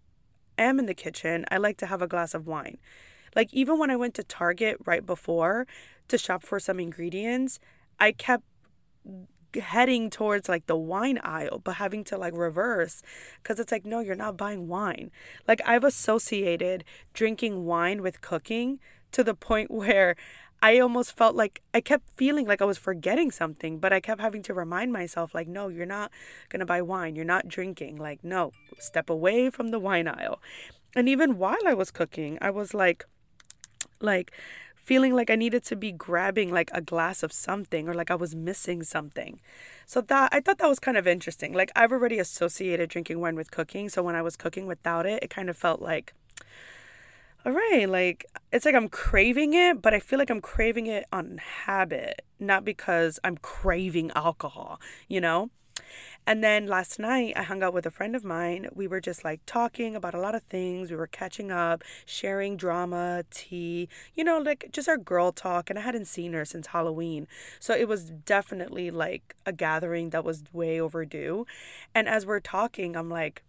am 0.59 0.79
in 0.79 0.87
the 0.87 0.95
kitchen, 0.95 1.45
I 1.51 1.59
like 1.59 1.77
to 1.79 1.87
have 1.87 2.03
a 2.03 2.07
glass 2.07 2.35
of 2.35 2.47
wine. 2.47 2.79
Like 3.35 3.53
even 3.53 3.79
when 3.79 3.91
I 3.91 3.97
went 3.97 4.15
to 4.15 4.25
Target 4.25 4.77
right 4.85 5.05
before 5.05 5.67
to 6.09 6.19
shop 6.19 6.43
for 6.43 6.61
some 6.61 6.79
ingredients, 6.79 7.59
I 7.99 8.13
kept 8.13 8.45
heading 9.61 10.09
towards 10.09 10.49
like 10.49 10.67
the 10.67 10.77
wine 10.77 11.19
aisle 11.23 11.61
but 11.63 11.75
having 11.75 12.05
to 12.05 12.17
like 12.17 12.33
reverse 12.35 13.03
because 13.43 13.61
it's 13.61 13.71
like 13.71 13.85
no 13.85 14.01
you're 14.01 14.15
not 14.15 14.37
buying 14.37 14.67
wine 14.67 15.11
like 15.47 15.61
i've 15.67 15.85
associated 15.85 16.85
drinking 17.13 17.67
wine 17.67 18.01
with 18.01 18.23
cooking 18.23 18.79
to 19.11 19.23
the 19.23 19.35
point 19.35 19.71
where 19.83 20.17
I 20.63 20.79
almost 20.79 21.17
felt 21.17 21.35
like 21.35 21.61
I 21.75 21.81
kept 21.81 22.09
feeling 22.11 22.47
like 22.47 22.63
I 22.63 22.65
was 22.65 22.79
forgetting 22.79 23.33
something, 23.33 23.81
but 23.81 23.93
I 23.93 23.99
kept 23.99 24.21
having 24.21 24.45
to 24.45 24.55
remind 24.55 24.93
myself, 24.93 25.35
like, 25.35 25.49
no, 25.49 25.67
you're 25.67 25.85
not 25.85 26.13
to 26.53 26.65
buy 26.65 26.81
wine. 26.81 27.17
You're 27.17 27.25
not 27.25 27.49
drinking. 27.49 27.97
Like, 27.97 28.23
no, 28.23 28.53
step 28.79 29.11
away 29.11 29.51
from 29.51 29.69
the 29.69 29.81
wine 29.81 30.07
aisle. 30.07 30.41
And 30.95 31.09
even 31.09 31.37
while 31.37 31.67
I 31.67 31.75
was 31.75 31.91
cooking, 31.91 32.39
I 32.41 32.51
was 32.51 32.75
like, 32.75 33.05
like, 34.01 34.31
feeling 34.77 35.15
like 35.15 35.31
I 35.31 35.37
needed 35.37 35.65
to 35.65 35.77
be 35.77 35.93
grabbing 35.93 36.53
like 36.53 36.71
a 36.73 36.81
glass 36.81 37.23
of 37.23 37.33
something 37.33 37.89
or 37.89 37.95
like 37.95 38.11
I 38.11 38.17
was 38.17 38.35
missing 38.35 38.83
something. 38.83 39.41
So 39.87 40.01
that 40.01 40.31
I 40.33 40.41
thought 40.41 40.59
that 40.59 40.69
was 40.69 40.81
kind 40.81 40.97
of 40.97 41.07
interesting. 41.07 41.53
Like 41.53 41.71
I've 41.77 41.93
already 41.93 42.19
associated 42.19 42.91
drinking 42.91 43.21
wine 43.21 43.37
with 43.37 43.51
cooking, 43.53 43.89
so 43.89 44.03
when 44.03 44.17
I 44.17 44.23
was 44.23 44.37
cooking 44.37 44.67
without 44.67 45.07
it, 45.07 45.23
it 45.23 45.31
kind 45.31 45.49
of 45.49 45.57
felt 45.57 45.81
like 45.81 46.15
all 47.45 47.53
right, 47.53 47.89
like 47.89 48.27
it's 48.53 48.65
like 48.65 48.75
I'm 48.75 48.89
craving 48.89 49.53
it, 49.55 49.83
but 49.83 49.93
I 49.93 49.99
feel 49.99 50.19
like 50.19 50.31
I'm 50.31 50.41
craving 50.41 50.87
it 50.87 51.07
on 51.13 51.39
habit, 51.39 52.23
not 52.39 52.65
because 52.65 53.19
I'm 53.25 53.37
craving 53.39 54.13
alcohol, 54.15 54.81
you 55.09 55.21
know? 55.21 55.51
And 56.25 56.45
then 56.45 56.69
last 56.69 57.01
night, 57.01 57.33
I 57.37 57.43
hung 57.43 57.65
out 57.65 57.75
with 57.75 57.85
a 57.85 57.91
friend 57.91 58.15
of 58.15 58.23
mine. 58.25 58.69
We 58.73 58.87
were 58.87 59.01
just 59.01 59.25
like 59.25 59.41
talking 59.45 59.97
about 59.97 60.15
a 60.15 60.21
lot 60.21 60.37
of 60.37 60.45
things. 60.45 60.91
We 60.91 60.97
were 60.97 61.09
catching 61.09 61.51
up, 61.51 61.83
sharing 62.07 62.57
drama, 62.57 63.25
tea, 63.31 63.89
you 64.15 64.23
know, 64.23 64.39
like 64.39 64.69
just 64.71 64.89
our 64.89 64.97
girl 64.97 65.33
talk. 65.33 65.69
And 65.69 65.79
I 65.79 65.83
hadn't 65.83 66.07
seen 66.07 66.33
her 66.35 66.45
since 66.45 66.69
Halloween. 66.69 67.27
So 67.59 67.75
it 67.75 67.89
was 67.89 68.11
definitely 68.11 68.93
like 68.93 69.35
a 69.45 69.53
gathering 69.53 70.11
that 70.11 70.25
was 70.25 70.45
way 70.53 70.81
overdue. 70.81 71.45
And 71.93 72.09
as 72.09 72.25
we're 72.25 72.41
talking, 72.41 72.97
I'm 72.97 73.11
like, 73.11 73.43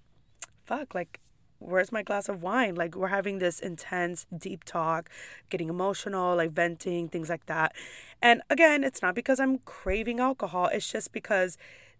fuck, 0.65 0.95
like 0.95 1.19
where's 1.63 1.91
my 1.91 2.03
glass 2.03 2.29
of 2.29 2.41
wine? 2.41 2.75
Like 2.75 2.95
we're 2.95 3.07
having 3.07 3.39
this 3.39 3.59
intense, 3.59 4.25
deep 4.35 4.63
talk, 4.63 5.09
getting 5.49 5.69
emotional, 5.69 6.35
like 6.35 6.51
venting, 6.51 7.07
things 7.07 7.29
like 7.29 7.45
that. 7.47 7.73
And 8.21 8.41
again, 8.49 8.83
it's 8.83 9.01
not 9.01 9.15
because 9.15 9.39
I'm 9.39 9.59
craving 9.59 10.19
alcohol, 10.19 10.67
it's 10.67 10.91
just 10.91 11.11
because 11.11 11.57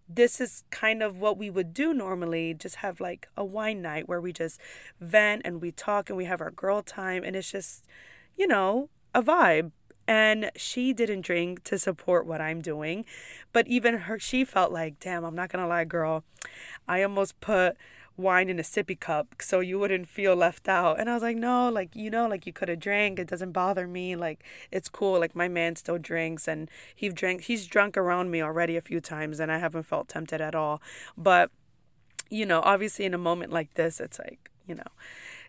this 0.08 0.42
is 0.42 0.64
kind 0.70 1.02
of 1.02 1.18
what 1.18 1.38
we 1.38 1.50
would 1.50 1.74
do 1.74 1.94
normally 1.94 2.54
just 2.54 2.78
have 2.78 3.00
like 3.00 3.28
a 3.38 3.46
wine 3.46 3.82
night 3.82 4.08
where 4.08 4.20
we 4.20 4.34
just 4.34 4.60
vent 5.00 5.42
and 5.46 5.62
we 5.62 5.72
talk 5.72 6.10
and 6.10 6.18
we 6.18 6.26
have 6.26 6.42
our 6.42 6.52
girl 6.52 6.82
time 6.82 7.24
and 7.24 7.36
it's 7.36 7.52
just 7.52 7.86
you 8.36 8.46
know 8.46 8.90
a 9.16 9.24
vibe 9.24 9.72
and 10.06 10.52
she 10.58 10.92
didn't 10.92 11.22
drink 11.22 11.64
to 11.64 11.80
support 11.80 12.26
what 12.26 12.42
I'm 12.42 12.62
doing 12.62 13.06
but 13.54 13.66
even 13.68 14.00
her 14.00 14.20
she 14.20 14.44
felt 14.44 14.72
like 14.72 15.00
damn 15.00 15.24
I'm 15.24 15.36
not 15.36 15.50
going 15.50 15.64
to 15.64 15.70
lie 15.70 15.86
girl 15.86 16.26
I 16.88 17.02
almost 17.02 17.40
put 17.40 17.78
wine 18.16 18.50
in 18.50 18.60
a 18.60 18.64
sippy 18.64 19.00
cup 19.00 19.36
so 19.40 19.60
you 19.60 19.80
wouldn't 19.80 20.08
feel 20.08 20.36
left 20.36 20.70
out. 20.70 21.00
And 21.00 21.10
I 21.10 21.14
was 21.14 21.24
like, 21.24 21.38
no, 21.38 21.70
like, 21.70 21.96
you 21.96 22.10
know, 22.10 22.28
like 22.28 22.46
you 22.46 22.54
could 22.54 22.70
have 22.70 22.80
drank. 22.80 23.20
It 23.20 23.28
doesn't 23.28 23.52
bother 23.52 23.88
me. 23.88 24.16
Like, 24.16 24.44
it's 24.72 24.90
cool. 24.90 25.20
Like, 25.20 25.36
my 25.36 25.48
man 25.48 25.76
still 25.76 25.98
drinks 25.98 26.48
and 26.48 26.70
he 26.96 27.10
drank, 27.10 27.42
he's 27.42 27.68
drunk 27.68 27.98
around 27.98 28.32
me 28.32 28.42
already 28.42 28.78
a 28.78 28.82
few 28.82 29.00
times 29.00 29.40
and 29.40 29.52
I 29.52 29.58
haven't 29.58 29.84
felt 29.84 30.10
tempted 30.10 30.42
at 30.42 30.56
all. 30.56 30.82
But, 31.18 31.52
you 32.30 32.46
know, 32.46 32.62
obviously 32.64 33.06
in 33.06 33.14
a 33.14 33.20
moment 33.20 33.52
like 33.52 33.74
this, 33.74 34.00
it's 34.00 34.20
like, 34.20 34.50
you 34.68 34.76
know, 34.76 34.84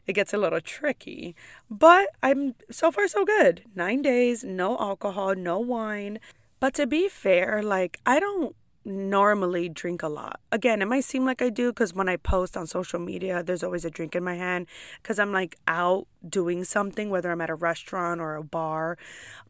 it 0.07 0.15
gets 0.15 0.35
a 0.35 0.39
little 0.39 0.61
tricky. 0.61 1.35
But 1.71 2.09
I'm 2.23 2.55
so 2.71 2.91
far 2.91 3.09
so 3.09 3.25
good. 3.25 3.65
Nine 3.75 4.03
days, 4.03 4.45
no 4.45 4.79
alcohol, 4.79 5.35
no 5.35 5.59
wine. 5.59 6.19
But 6.61 6.75
to 6.75 6.87
be 6.87 7.09
fair, 7.09 7.63
like, 7.63 8.01
I 8.07 8.21
don't 8.21 8.57
normally 8.85 9.69
drink 9.69 10.03
a 10.03 10.09
lot. 10.09 10.41
Again, 10.53 10.83
it 10.83 10.89
might 10.89 11.05
seem 11.05 11.25
like 11.25 11.41
I 11.41 11.49
do 11.49 11.73
because 11.73 11.95
when 11.95 12.09
I 12.09 12.17
post 12.17 12.57
on 12.57 12.67
social 12.67 12.99
media, 12.99 13.43
there's 13.43 13.63
always 13.63 13.85
a 13.85 13.91
drink 13.91 14.15
in 14.15 14.25
my 14.25 14.35
hand 14.35 14.67
because 15.03 15.19
I'm 15.19 15.33
like 15.33 15.57
out 15.67 16.07
doing 16.29 16.65
something, 16.65 17.11
whether 17.11 17.31
I'm 17.31 17.41
at 17.41 17.51
a 17.51 17.55
restaurant 17.55 18.21
or 18.21 18.37
a 18.37 18.45
bar. 18.45 18.99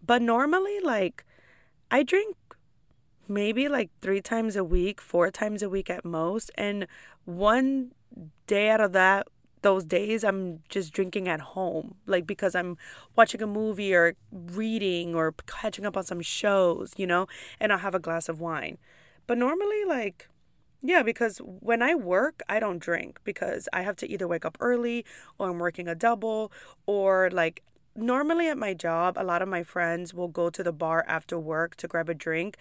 But 0.04 0.22
normally, 0.22 0.78
like, 0.80 1.24
I 1.90 2.02
drink 2.02 2.36
maybe 3.28 3.68
like 3.68 3.90
three 4.00 4.20
times 4.20 4.56
a 4.56 4.64
week, 4.64 5.00
four 5.00 5.30
times 5.30 5.62
a 5.62 5.68
week 5.68 5.90
at 5.90 6.04
most. 6.04 6.50
And 6.56 6.86
one 7.24 7.92
day 8.46 8.70
out 8.70 8.80
of 8.80 8.92
that, 8.92 9.26
those 9.62 9.84
days 9.84 10.22
I'm 10.22 10.60
just 10.68 10.92
drinking 10.92 11.26
at 11.26 11.40
home, 11.40 11.94
like 12.06 12.26
because 12.26 12.54
I'm 12.54 12.76
watching 13.16 13.42
a 13.42 13.46
movie 13.46 13.94
or 13.94 14.14
reading 14.30 15.14
or 15.14 15.34
catching 15.46 15.86
up 15.86 15.96
on 15.96 16.04
some 16.04 16.20
shows, 16.20 16.92
you 16.98 17.06
know, 17.06 17.26
and 17.58 17.72
I'll 17.72 17.78
have 17.78 17.94
a 17.94 17.98
glass 17.98 18.28
of 18.28 18.40
wine. 18.40 18.76
But 19.26 19.38
normally, 19.38 19.84
like, 19.86 20.28
yeah, 20.82 21.02
because 21.02 21.38
when 21.38 21.82
I 21.82 21.94
work, 21.94 22.42
I 22.48 22.60
don't 22.60 22.78
drink 22.78 23.18
because 23.24 23.68
I 23.72 23.82
have 23.82 23.96
to 23.96 24.10
either 24.10 24.28
wake 24.28 24.44
up 24.44 24.58
early 24.60 25.04
or 25.38 25.48
I'm 25.50 25.58
working 25.58 25.88
a 25.88 25.94
double 25.94 26.52
or 26.86 27.30
like 27.32 27.62
normally 27.96 28.48
at 28.48 28.58
my 28.58 28.74
job, 28.74 29.16
a 29.16 29.24
lot 29.24 29.42
of 29.42 29.48
my 29.48 29.62
friends 29.62 30.12
will 30.12 30.28
go 30.28 30.50
to 30.50 30.62
the 30.62 30.72
bar 30.72 31.04
after 31.08 31.38
work 31.38 31.76
to 31.76 31.88
grab 31.88 32.08
a 32.08 32.14
drink. 32.14 32.56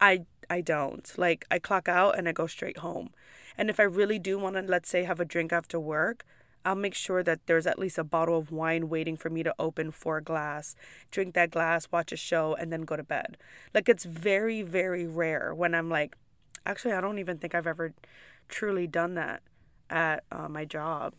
I 0.00 0.24
I 0.50 0.60
don't. 0.60 1.10
Like 1.16 1.46
I 1.50 1.58
clock 1.58 1.88
out 1.88 2.18
and 2.18 2.28
I 2.28 2.32
go 2.32 2.46
straight 2.46 2.78
home. 2.78 3.10
And 3.56 3.70
if 3.70 3.78
I 3.80 3.84
really 3.84 4.18
do 4.18 4.38
want 4.38 4.56
to 4.56 4.62
let's 4.62 4.88
say 4.88 5.04
have 5.04 5.20
a 5.20 5.24
drink 5.24 5.52
after 5.52 5.78
work, 5.78 6.24
I'll 6.68 6.74
make 6.74 6.92
sure 6.92 7.22
that 7.22 7.46
there's 7.46 7.66
at 7.66 7.78
least 7.78 7.96
a 7.96 8.04
bottle 8.04 8.36
of 8.36 8.52
wine 8.52 8.90
waiting 8.90 9.16
for 9.16 9.30
me 9.30 9.42
to 9.42 9.54
open 9.58 9.90
for 9.90 10.18
a 10.18 10.22
glass, 10.22 10.76
drink 11.10 11.32
that 11.32 11.50
glass, 11.50 11.88
watch 11.90 12.12
a 12.12 12.16
show, 12.16 12.54
and 12.56 12.70
then 12.70 12.82
go 12.82 12.94
to 12.94 13.02
bed. 13.02 13.38
Like 13.72 13.88
it's 13.88 14.04
very, 14.04 14.60
very 14.60 15.06
rare 15.06 15.54
when 15.54 15.74
I'm 15.74 15.88
like, 15.88 16.14
actually, 16.66 16.92
I 16.92 17.00
don't 17.00 17.18
even 17.18 17.38
think 17.38 17.54
I've 17.54 17.66
ever 17.66 17.94
truly 18.48 18.86
done 18.86 19.14
that 19.14 19.40
at 19.88 20.24
uh, 20.30 20.46
my 20.50 20.66
job. 20.66 21.14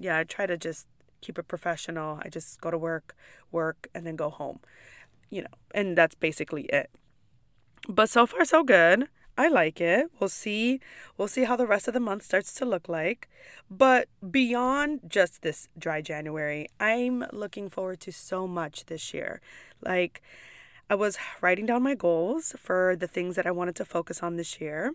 Yeah, 0.00 0.18
I 0.18 0.24
try 0.24 0.46
to 0.46 0.56
just 0.56 0.88
keep 1.20 1.38
it 1.38 1.46
professional. 1.46 2.18
I 2.24 2.28
just 2.28 2.60
go 2.60 2.72
to 2.72 2.78
work, 2.78 3.14
work, 3.52 3.86
and 3.94 4.04
then 4.04 4.16
go 4.16 4.30
home, 4.30 4.58
you 5.30 5.42
know, 5.42 5.54
and 5.72 5.96
that's 5.96 6.16
basically 6.16 6.64
it. 6.64 6.90
But 7.88 8.10
so 8.10 8.26
far, 8.26 8.44
so 8.44 8.64
good. 8.64 9.06
I 9.38 9.46
like 9.46 9.80
it. 9.80 10.10
We'll 10.18 10.28
see. 10.28 10.80
We'll 11.16 11.28
see 11.28 11.44
how 11.44 11.54
the 11.54 11.66
rest 11.66 11.86
of 11.86 11.94
the 11.94 12.00
month 12.00 12.24
starts 12.24 12.52
to 12.54 12.64
look 12.64 12.88
like. 12.88 13.28
But 13.70 14.08
beyond 14.28 15.02
just 15.06 15.42
this 15.42 15.68
dry 15.78 16.02
January, 16.02 16.66
I'm 16.80 17.24
looking 17.32 17.70
forward 17.70 18.00
to 18.00 18.10
so 18.10 18.48
much 18.48 18.86
this 18.86 19.14
year. 19.14 19.40
Like, 19.80 20.22
I 20.90 20.96
was 20.96 21.18
writing 21.40 21.66
down 21.66 21.84
my 21.84 21.94
goals 21.94 22.56
for 22.58 22.96
the 22.96 23.06
things 23.06 23.36
that 23.36 23.46
I 23.46 23.52
wanted 23.52 23.76
to 23.76 23.84
focus 23.84 24.24
on 24.24 24.34
this 24.34 24.60
year. 24.60 24.92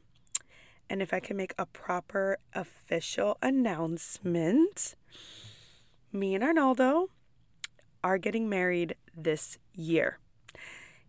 And 0.89 1.01
if 1.01 1.13
I 1.13 1.21
can 1.21 1.37
make 1.37 1.53
a 1.57 1.65
proper 1.65 2.37
official 2.53 3.37
announcement, 3.41 4.95
me 6.11 6.35
and 6.35 6.43
Arnaldo 6.43 7.11
are 8.03 8.17
getting 8.17 8.49
married 8.49 8.95
this 9.15 9.57
year. 9.73 10.19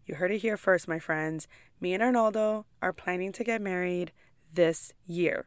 You 0.07 0.17
heard 0.17 0.31
it 0.31 0.39
here 0.39 0.57
first, 0.57 0.87
my 0.87 0.99
friends. 0.99 1.49
Me 1.85 1.93
and 1.93 2.03
Arnaldo 2.03 2.65
are 2.81 2.95
planning 2.95 3.31
to 3.33 3.45
get 3.45 3.61
married 3.61 4.11
this 4.51 4.95
year, 5.05 5.45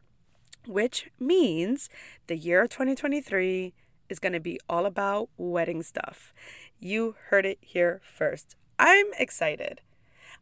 which 0.68 1.10
means 1.18 1.90
the 2.28 2.36
year 2.36 2.62
of 2.62 2.68
2023 2.68 3.74
is 4.08 4.20
going 4.20 4.34
to 4.34 4.38
be 4.38 4.60
all 4.68 4.86
about 4.86 5.30
wedding 5.36 5.82
stuff. 5.82 6.32
You 6.78 7.16
heard 7.30 7.44
it 7.44 7.58
here 7.60 8.00
first. 8.04 8.54
I'm 8.78 9.06
excited. 9.18 9.80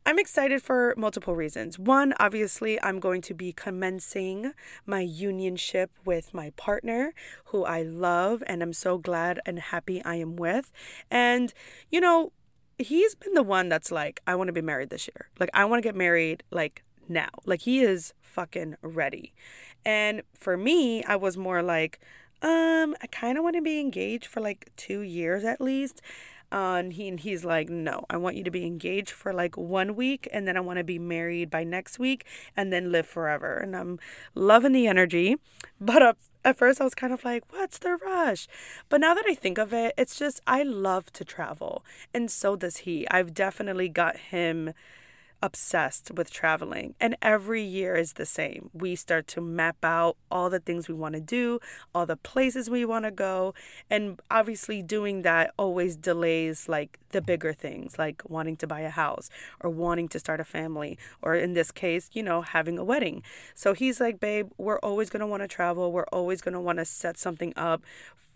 I'm 0.04 0.18
excited 0.18 0.60
for 0.62 0.92
multiple 0.98 1.34
reasons. 1.34 1.78
One, 1.78 2.12
obviously, 2.20 2.80
I'm 2.82 3.00
going 3.00 3.22
to 3.22 3.32
be 3.32 3.54
commencing 3.54 4.52
my 4.84 5.02
unionship 5.02 5.88
with 6.04 6.34
my 6.34 6.50
partner, 6.58 7.14
who 7.46 7.64
I 7.64 7.82
love 7.82 8.42
and 8.46 8.62
I'm 8.62 8.74
so 8.74 8.98
glad 8.98 9.40
and 9.46 9.58
happy 9.58 10.04
I 10.04 10.16
am 10.16 10.36
with. 10.36 10.72
And, 11.10 11.54
you 11.90 12.00
know, 12.02 12.32
he's 12.78 13.14
been 13.14 13.34
the 13.34 13.42
one 13.42 13.68
that's 13.68 13.90
like, 13.90 14.20
I 14.26 14.34
want 14.34 14.48
to 14.48 14.52
be 14.52 14.62
married 14.62 14.90
this 14.90 15.08
year. 15.08 15.28
Like, 15.38 15.50
I 15.54 15.64
want 15.64 15.82
to 15.82 15.86
get 15.86 15.96
married 15.96 16.42
like 16.50 16.82
now. 17.08 17.28
Like, 17.44 17.62
he 17.62 17.80
is 17.80 18.12
fucking 18.20 18.76
ready. 18.82 19.32
And 19.84 20.22
for 20.34 20.56
me, 20.56 21.04
I 21.04 21.16
was 21.16 21.36
more 21.36 21.62
like, 21.62 22.00
um, 22.42 22.94
I 23.02 23.06
kind 23.10 23.38
of 23.38 23.44
want 23.44 23.56
to 23.56 23.62
be 23.62 23.80
engaged 23.80 24.26
for 24.26 24.40
like 24.40 24.70
two 24.76 25.00
years 25.00 25.44
at 25.44 25.60
least. 25.60 26.02
Uh, 26.52 26.76
and 26.78 26.92
he 26.92 27.08
and 27.08 27.20
he's 27.20 27.44
like, 27.44 27.68
no, 27.68 28.04
I 28.08 28.16
want 28.16 28.36
you 28.36 28.44
to 28.44 28.50
be 28.50 28.64
engaged 28.66 29.10
for 29.10 29.32
like 29.32 29.56
one 29.56 29.96
week, 29.96 30.28
and 30.32 30.46
then 30.46 30.56
I 30.56 30.60
want 30.60 30.78
to 30.78 30.84
be 30.84 30.98
married 30.98 31.50
by 31.50 31.64
next 31.64 31.98
week, 31.98 32.24
and 32.56 32.72
then 32.72 32.92
live 32.92 33.06
forever. 33.06 33.56
And 33.56 33.76
I'm 33.76 33.98
loving 34.34 34.72
the 34.72 34.86
energy, 34.86 35.36
but 35.80 36.02
uh, 36.02 36.14
at 36.44 36.56
first 36.56 36.80
I 36.80 36.84
was 36.84 36.94
kind 36.94 37.12
of 37.12 37.24
like, 37.24 37.44
what's 37.52 37.78
the 37.78 37.96
rush? 37.96 38.46
But 38.88 39.00
now 39.00 39.14
that 39.14 39.24
I 39.28 39.34
think 39.34 39.58
of 39.58 39.72
it, 39.72 39.94
it's 39.98 40.18
just 40.18 40.40
I 40.46 40.62
love 40.62 41.12
to 41.14 41.24
travel, 41.24 41.84
and 42.14 42.30
so 42.30 42.56
does 42.56 42.78
he. 42.78 43.08
I've 43.10 43.34
definitely 43.34 43.88
got 43.88 44.16
him 44.16 44.72
obsessed 45.42 46.10
with 46.12 46.30
traveling. 46.30 46.94
And 47.00 47.16
every 47.22 47.62
year 47.62 47.94
is 47.96 48.14
the 48.14 48.26
same. 48.26 48.70
We 48.72 48.96
start 48.96 49.26
to 49.28 49.40
map 49.40 49.84
out 49.84 50.16
all 50.30 50.50
the 50.50 50.60
things 50.60 50.88
we 50.88 50.94
want 50.94 51.14
to 51.14 51.20
do, 51.20 51.60
all 51.94 52.06
the 52.06 52.16
places 52.16 52.70
we 52.70 52.84
want 52.84 53.04
to 53.04 53.10
go. 53.10 53.54
And 53.90 54.20
obviously, 54.30 54.82
doing 54.82 55.22
that 55.22 55.52
always 55.58 55.96
delays 55.96 56.68
like 56.68 56.98
the 57.10 57.20
bigger 57.20 57.52
things, 57.52 57.98
like 57.98 58.22
wanting 58.28 58.56
to 58.56 58.66
buy 58.66 58.80
a 58.80 58.90
house 58.90 59.30
or 59.60 59.70
wanting 59.70 60.08
to 60.08 60.18
start 60.18 60.40
a 60.40 60.44
family, 60.44 60.98
or 61.22 61.34
in 61.34 61.54
this 61.54 61.70
case, 61.70 62.10
you 62.12 62.22
know, 62.22 62.42
having 62.42 62.78
a 62.78 62.84
wedding. 62.84 63.22
So 63.54 63.74
he's 63.74 64.00
like, 64.00 64.20
babe, 64.20 64.50
we're 64.58 64.78
always 64.80 65.10
going 65.10 65.20
to 65.20 65.26
want 65.26 65.42
to 65.42 65.48
travel. 65.48 65.92
We're 65.92 66.04
always 66.12 66.40
going 66.40 66.54
to 66.54 66.60
want 66.60 66.78
to 66.78 66.84
set 66.84 67.18
something 67.18 67.52
up 67.56 67.82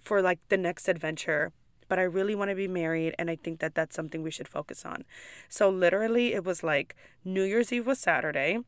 for 0.03 0.23
like 0.23 0.39
the 0.49 0.57
next 0.57 0.89
adventure 0.89 1.53
but 1.91 1.99
I 1.99 2.03
really 2.05 2.37
want 2.37 2.51
to 2.51 2.55
be 2.55 2.69
married 2.69 3.17
and 3.19 3.29
I 3.29 3.35
think 3.35 3.59
that 3.59 3.75
that's 3.75 3.97
something 3.97 4.23
we 4.23 4.31
should 4.31 4.47
focus 4.47 4.87
on. 4.87 5.05
So 5.49 5.69
literally 5.69 6.33
it 6.33 6.45
was 6.45 6.63
like 6.63 6.95
New 7.25 7.43
Year's 7.43 7.73
Eve 7.73 7.87
was 7.87 7.99
Saturday, 7.99 8.61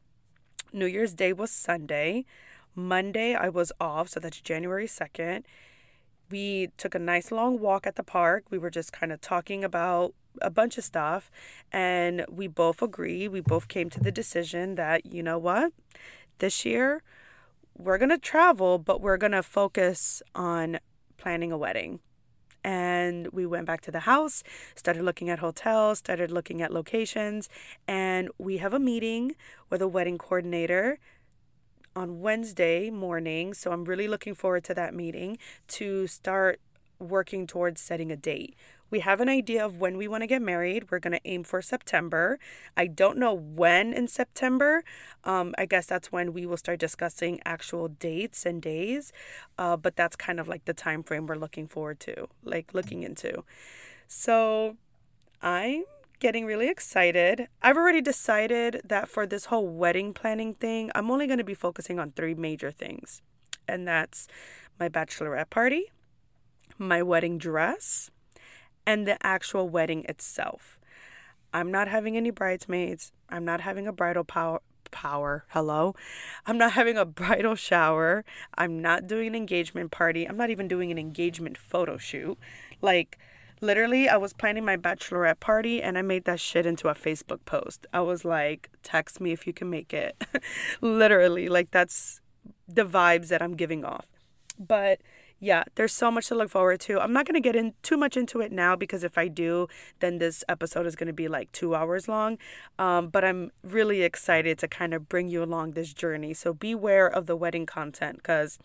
New 0.72 0.86
Year's 0.86 1.14
Day 1.14 1.32
was 1.32 1.52
Sunday, 1.52 2.26
Monday 2.74 3.34
I 3.34 3.48
was 3.48 3.70
off, 3.80 4.08
so 4.08 4.18
that's 4.18 4.40
January 4.40 4.88
2nd. 4.88 5.44
We 6.30 6.70
took 6.76 6.96
a 6.96 6.98
nice 6.98 7.30
long 7.30 7.60
walk 7.60 7.86
at 7.86 7.94
the 7.94 8.02
park. 8.02 8.44
We 8.50 8.58
were 8.58 8.70
just 8.70 8.92
kind 8.92 9.12
of 9.12 9.20
talking 9.20 9.62
about 9.62 10.14
a 10.40 10.50
bunch 10.50 10.76
of 10.76 10.82
stuff 10.82 11.30
and 11.70 12.24
we 12.28 12.48
both 12.48 12.82
agreed, 12.82 13.28
we 13.28 13.40
both 13.40 13.68
came 13.68 13.88
to 13.90 14.00
the 14.00 14.10
decision 14.10 14.74
that 14.74 15.06
you 15.06 15.22
know 15.22 15.38
what? 15.38 15.72
This 16.38 16.64
year 16.64 17.04
we're 17.78 17.98
going 17.98 18.10
to 18.10 18.18
travel, 18.18 18.78
but 18.78 19.00
we're 19.00 19.16
going 19.16 19.32
to 19.32 19.44
focus 19.44 20.22
on 20.34 20.80
planning 21.18 21.52
a 21.52 21.56
wedding 21.56 22.00
and 22.64 23.28
we 23.32 23.46
went 23.46 23.66
back 23.66 23.80
to 23.82 23.90
the 23.90 24.00
house, 24.00 24.42
started 24.74 25.02
looking 25.02 25.30
at 25.30 25.40
hotels, 25.40 25.98
started 25.98 26.30
looking 26.30 26.62
at 26.62 26.72
locations, 26.72 27.48
and 27.86 28.28
we 28.38 28.58
have 28.58 28.72
a 28.72 28.78
meeting 28.78 29.34
with 29.70 29.82
a 29.82 29.88
wedding 29.88 30.18
coordinator 30.18 30.98
on 31.94 32.20
Wednesday 32.20 32.90
morning. 32.90 33.54
So 33.54 33.72
I'm 33.72 33.84
really 33.84 34.08
looking 34.08 34.34
forward 34.34 34.64
to 34.64 34.74
that 34.74 34.94
meeting 34.94 35.38
to 35.68 36.06
start 36.06 36.60
working 36.98 37.46
towards 37.46 37.80
setting 37.80 38.10
a 38.12 38.16
date. 38.16 38.54
We 38.92 39.00
have 39.00 39.22
an 39.22 39.28
idea 39.30 39.64
of 39.64 39.78
when 39.78 39.96
we 39.96 40.06
want 40.06 40.22
to 40.22 40.26
get 40.26 40.42
married. 40.42 40.90
We're 40.90 40.98
going 40.98 41.14
to 41.14 41.20
aim 41.24 41.44
for 41.44 41.62
September. 41.62 42.38
I 42.76 42.86
don't 42.88 43.16
know 43.16 43.32
when 43.32 43.94
in 43.94 44.06
September. 44.06 44.84
Um, 45.24 45.54
I 45.56 45.64
guess 45.64 45.86
that's 45.86 46.12
when 46.12 46.34
we 46.34 46.44
will 46.44 46.58
start 46.58 46.78
discussing 46.78 47.40
actual 47.46 47.88
dates 47.88 48.44
and 48.44 48.60
days. 48.60 49.10
Uh, 49.56 49.78
but 49.78 49.96
that's 49.96 50.14
kind 50.14 50.38
of 50.38 50.46
like 50.46 50.66
the 50.66 50.74
time 50.74 51.02
frame 51.02 51.26
we're 51.26 51.36
looking 51.36 51.66
forward 51.66 52.00
to, 52.00 52.28
like 52.44 52.74
looking 52.74 53.02
into. 53.02 53.44
So 54.08 54.76
I'm 55.40 55.84
getting 56.20 56.44
really 56.44 56.68
excited. 56.68 57.48
I've 57.62 57.78
already 57.78 58.02
decided 58.02 58.82
that 58.84 59.08
for 59.08 59.26
this 59.26 59.46
whole 59.46 59.68
wedding 59.68 60.12
planning 60.12 60.52
thing, 60.52 60.90
I'm 60.94 61.10
only 61.10 61.26
going 61.26 61.38
to 61.38 61.44
be 61.44 61.54
focusing 61.54 61.98
on 61.98 62.12
three 62.12 62.34
major 62.34 62.70
things. 62.70 63.22
And 63.66 63.88
that's 63.88 64.28
my 64.78 64.90
bachelorette 64.90 65.48
party, 65.48 65.90
my 66.76 67.02
wedding 67.02 67.38
dress, 67.38 68.10
and 68.86 69.06
the 69.06 69.24
actual 69.24 69.68
wedding 69.68 70.04
itself. 70.08 70.78
I'm 71.54 71.70
not 71.70 71.88
having 71.88 72.16
any 72.16 72.30
bridesmaids. 72.30 73.12
I'm 73.28 73.44
not 73.44 73.60
having 73.60 73.86
a 73.86 73.92
bridal 73.92 74.24
power 74.24 74.60
power. 74.90 75.44
Hello. 75.48 75.94
I'm 76.46 76.58
not 76.58 76.72
having 76.72 76.96
a 76.96 77.04
bridal 77.04 77.56
shower. 77.56 78.24
I'm 78.56 78.80
not 78.80 79.06
doing 79.06 79.28
an 79.28 79.34
engagement 79.34 79.90
party. 79.90 80.28
I'm 80.28 80.36
not 80.36 80.50
even 80.50 80.68
doing 80.68 80.92
an 80.92 80.98
engagement 80.98 81.58
photo 81.58 81.96
shoot. 81.96 82.38
Like 82.80 83.18
literally 83.60 84.08
I 84.08 84.18
was 84.18 84.32
planning 84.32 84.64
my 84.64 84.76
bachelorette 84.76 85.40
party 85.40 85.82
and 85.82 85.96
I 85.98 86.02
made 86.02 86.24
that 86.26 86.40
shit 86.40 86.66
into 86.66 86.88
a 86.88 86.94
Facebook 86.94 87.44
post. 87.44 87.86
I 87.92 88.00
was 88.00 88.24
like, 88.24 88.70
text 88.82 89.20
me 89.20 89.32
if 89.32 89.46
you 89.46 89.52
can 89.52 89.70
make 89.70 89.92
it. 89.92 90.22
literally, 90.80 91.48
like 91.48 91.70
that's 91.70 92.20
the 92.68 92.84
vibes 92.84 93.28
that 93.28 93.42
I'm 93.42 93.56
giving 93.56 93.84
off. 93.84 94.06
But 94.58 95.00
yeah, 95.42 95.64
there's 95.74 95.92
so 95.92 96.08
much 96.08 96.28
to 96.28 96.36
look 96.36 96.50
forward 96.50 96.78
to. 96.82 97.00
I'm 97.00 97.12
not 97.12 97.26
going 97.26 97.34
to 97.34 97.40
get 97.40 97.56
in 97.56 97.74
too 97.82 97.96
much 97.96 98.16
into 98.16 98.40
it 98.40 98.52
now 98.52 98.76
because 98.76 99.02
if 99.02 99.18
I 99.18 99.26
do, 99.26 99.66
then 99.98 100.18
this 100.18 100.44
episode 100.48 100.86
is 100.86 100.94
going 100.94 101.08
to 101.08 101.12
be 101.12 101.26
like 101.26 101.50
two 101.50 101.74
hours 101.74 102.06
long. 102.06 102.38
Um, 102.78 103.08
but 103.08 103.24
I'm 103.24 103.50
really 103.64 104.02
excited 104.02 104.56
to 104.60 104.68
kind 104.68 104.94
of 104.94 105.08
bring 105.08 105.26
you 105.26 105.42
along 105.42 105.72
this 105.72 105.92
journey. 105.92 106.32
So 106.32 106.54
beware 106.54 107.08
of 107.08 107.26
the 107.26 107.34
wedding 107.34 107.66
content 107.66 108.18
because, 108.18 108.60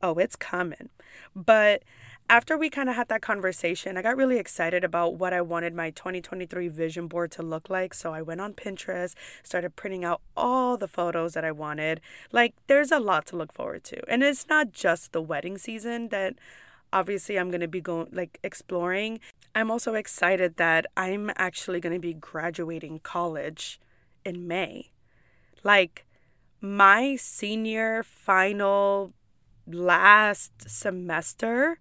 oh, 0.00 0.14
it's 0.14 0.36
coming. 0.36 0.88
But 1.34 1.82
after 2.30 2.58
we 2.58 2.68
kind 2.68 2.90
of 2.90 2.96
had 2.96 3.08
that 3.08 3.22
conversation, 3.22 3.96
I 3.96 4.02
got 4.02 4.16
really 4.16 4.38
excited 4.38 4.84
about 4.84 5.14
what 5.14 5.32
I 5.32 5.40
wanted 5.40 5.74
my 5.74 5.90
2023 5.90 6.68
vision 6.68 7.06
board 7.06 7.30
to 7.32 7.42
look 7.42 7.70
like. 7.70 7.94
So 7.94 8.12
I 8.12 8.20
went 8.20 8.40
on 8.40 8.52
Pinterest, 8.52 9.14
started 9.42 9.76
printing 9.76 10.04
out 10.04 10.20
all 10.36 10.76
the 10.76 10.88
photos 10.88 11.32
that 11.32 11.44
I 11.44 11.52
wanted. 11.52 12.00
Like, 12.30 12.54
there's 12.66 12.92
a 12.92 13.00
lot 13.00 13.24
to 13.26 13.36
look 13.36 13.52
forward 13.52 13.84
to. 13.84 14.02
And 14.10 14.22
it's 14.22 14.46
not 14.48 14.72
just 14.72 15.12
the 15.12 15.22
wedding 15.22 15.56
season 15.56 16.08
that 16.08 16.34
obviously 16.92 17.38
I'm 17.38 17.50
going 17.50 17.62
to 17.62 17.68
be 17.68 17.80
going 17.80 18.08
like 18.12 18.38
exploring. 18.42 19.20
I'm 19.54 19.70
also 19.70 19.94
excited 19.94 20.56
that 20.56 20.84
I'm 20.96 21.30
actually 21.36 21.80
going 21.80 21.94
to 21.94 22.00
be 22.00 22.14
graduating 22.14 23.00
college 23.00 23.80
in 24.24 24.46
May. 24.46 24.90
Like, 25.64 26.04
my 26.60 27.16
senior 27.16 28.02
final 28.02 29.14
last 29.66 30.68
semester 30.68 31.78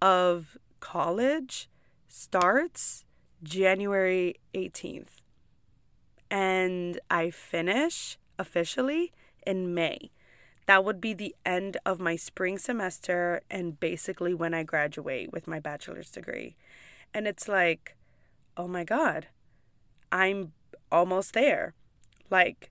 of 0.00 0.56
college 0.80 1.68
starts 2.08 3.04
January 3.42 4.36
18th. 4.54 5.20
And 6.30 6.98
I 7.10 7.30
finish 7.30 8.18
officially 8.38 9.12
in 9.46 9.74
May. 9.74 10.10
That 10.66 10.84
would 10.84 11.00
be 11.00 11.12
the 11.12 11.34
end 11.44 11.76
of 11.84 12.00
my 12.00 12.16
spring 12.16 12.58
semester 12.58 13.42
and 13.50 13.78
basically 13.78 14.32
when 14.32 14.54
I 14.54 14.62
graduate 14.62 15.32
with 15.32 15.46
my 15.46 15.60
bachelor's 15.60 16.10
degree. 16.10 16.56
And 17.12 17.26
it's 17.26 17.48
like, 17.48 17.96
oh 18.56 18.66
my 18.66 18.84
God, 18.84 19.26
I'm 20.10 20.52
almost 20.90 21.34
there. 21.34 21.74
Like 22.30 22.70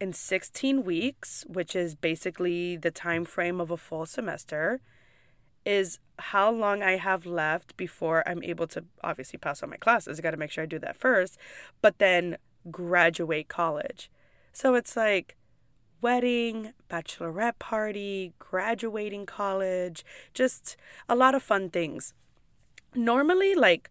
in 0.00 0.12
16 0.12 0.84
weeks, 0.84 1.44
which 1.48 1.74
is 1.74 1.94
basically 1.94 2.76
the 2.76 2.90
time 2.90 3.24
frame 3.24 3.60
of 3.60 3.70
a 3.70 3.76
full 3.76 4.06
semester, 4.06 4.80
is 5.64 5.98
how 6.18 6.50
long 6.50 6.82
I 6.82 6.96
have 6.96 7.26
left 7.26 7.76
before 7.76 8.26
I'm 8.28 8.42
able 8.42 8.66
to 8.68 8.84
obviously 9.02 9.38
pass 9.38 9.62
on 9.62 9.70
my 9.70 9.76
classes. 9.76 10.18
I 10.18 10.22
got 10.22 10.32
to 10.32 10.36
make 10.36 10.50
sure 10.50 10.64
I 10.64 10.66
do 10.66 10.78
that 10.80 10.96
first, 10.96 11.38
but 11.80 11.98
then 11.98 12.36
graduate 12.70 13.48
college. 13.48 14.10
So 14.52 14.74
it's 14.74 14.96
like 14.96 15.36
wedding, 16.00 16.72
bachelorette 16.90 17.58
party, 17.58 18.34
graduating 18.38 19.26
college, 19.26 20.04
just 20.34 20.76
a 21.08 21.14
lot 21.14 21.34
of 21.34 21.42
fun 21.42 21.70
things. 21.70 22.12
Normally, 22.94 23.54
like, 23.54 23.90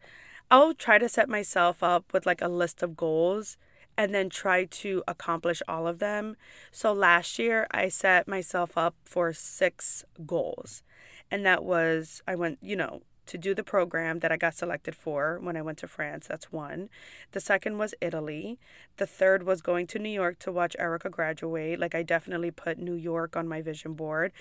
I'll 0.49 0.73
try 0.73 0.97
to 0.97 1.09
set 1.09 1.29
myself 1.29 1.81
up 1.81 2.13
with 2.13 2.25
like 2.25 2.41
a 2.41 2.47
list 2.47 2.83
of 2.83 2.97
goals 2.97 3.57
and 3.97 4.13
then 4.13 4.29
try 4.29 4.65
to 4.65 5.03
accomplish 5.07 5.61
all 5.67 5.87
of 5.87 5.99
them. 5.99 6.35
So 6.71 6.93
last 6.93 7.39
year, 7.39 7.67
I 7.71 7.89
set 7.89 8.27
myself 8.27 8.77
up 8.77 8.95
for 9.03 9.33
six 9.33 10.03
goals 10.25 10.83
and 11.31 11.45
that 11.45 11.63
was 11.63 12.21
I 12.27 12.35
went, 12.35 12.59
you 12.61 12.75
know, 12.75 13.01
to 13.27 13.37
do 13.37 13.55
the 13.55 13.63
program 13.63 14.19
that 14.19 14.31
I 14.31 14.37
got 14.37 14.55
selected 14.55 14.93
for 14.93 15.39
when 15.41 15.55
I 15.55 15.61
went 15.61 15.77
to 15.79 15.87
France. 15.87 16.27
That's 16.27 16.51
one. 16.51 16.89
The 17.31 17.39
second 17.39 17.77
was 17.77 17.95
Italy. 18.01 18.59
The 18.97 19.05
third 19.05 19.43
was 19.43 19.61
going 19.61 19.87
to 19.87 19.99
New 19.99 20.09
York 20.09 20.37
to 20.39 20.51
watch 20.51 20.75
Erica 20.77 21.09
graduate. 21.09 21.79
Like, 21.79 21.95
I 21.95 22.03
definitely 22.03 22.51
put 22.51 22.77
New 22.77 22.95
York 22.95 23.37
on 23.37 23.47
my 23.47 23.61
vision 23.61 23.93
board. 23.93 24.33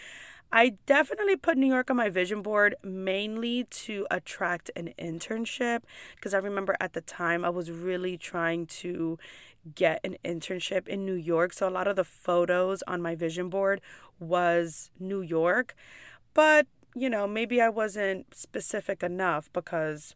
I 0.52 0.70
definitely 0.86 1.36
put 1.36 1.56
New 1.56 1.68
York 1.68 1.90
on 1.90 1.96
my 1.96 2.08
vision 2.08 2.42
board 2.42 2.74
mainly 2.82 3.64
to 3.70 4.08
attract 4.10 4.72
an 4.74 4.92
internship 4.98 5.82
because 6.16 6.34
I 6.34 6.38
remember 6.38 6.76
at 6.80 6.92
the 6.92 7.00
time 7.00 7.44
I 7.44 7.50
was 7.50 7.70
really 7.70 8.16
trying 8.18 8.66
to 8.66 9.16
get 9.76 10.00
an 10.02 10.16
internship 10.24 10.88
in 10.88 11.06
New 11.06 11.14
York. 11.14 11.52
So 11.52 11.68
a 11.68 11.70
lot 11.70 11.86
of 11.86 11.94
the 11.94 12.02
photos 12.02 12.82
on 12.88 13.00
my 13.00 13.14
vision 13.14 13.48
board 13.48 13.80
was 14.18 14.90
New 14.98 15.20
York. 15.20 15.76
But 16.34 16.66
you 16.94 17.10
know, 17.10 17.26
maybe 17.26 17.60
I 17.60 17.68
wasn't 17.68 18.34
specific 18.34 19.02
enough 19.02 19.50
because 19.52 20.14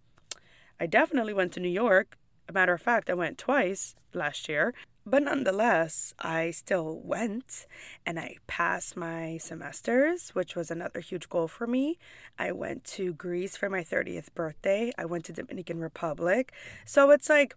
I 0.81 0.87
definitely 0.87 1.35
went 1.35 1.53
to 1.53 1.61
New 1.61 1.69
York. 1.69 2.19
A 2.49 2.53
matter 2.53 2.75
of 2.75 2.83
fact, 2.83 3.09
I 3.09 3.15
went 3.15 3.39
twice 3.39 3.95
last 4.13 4.49
year. 4.49 4.75
But 5.07 5.23
nonetheless, 5.23 6.15
I 6.19 6.51
still 6.51 6.99
went 7.05 7.67
and 8.07 8.19
I 8.19 8.37
passed 8.47 8.97
my 8.97 9.37
semesters, 9.39 10.31
which 10.31 10.57
was 10.57 10.71
another 10.71 11.01
huge 11.01 11.29
goal 11.29 11.47
for 11.47 11.67
me. 11.67 11.99
I 12.39 12.53
went 12.53 12.85
to 12.85 13.13
Greece 13.13 13.55
for 13.55 13.69
my 13.69 13.83
30th 13.83 14.33
birthday. 14.35 14.93
I 14.97 15.05
went 15.05 15.27
to 15.27 15.33
Dominican 15.33 15.79
Republic. 15.79 16.53
So 16.87 17.11
it's 17.11 17.29
like 17.29 17.55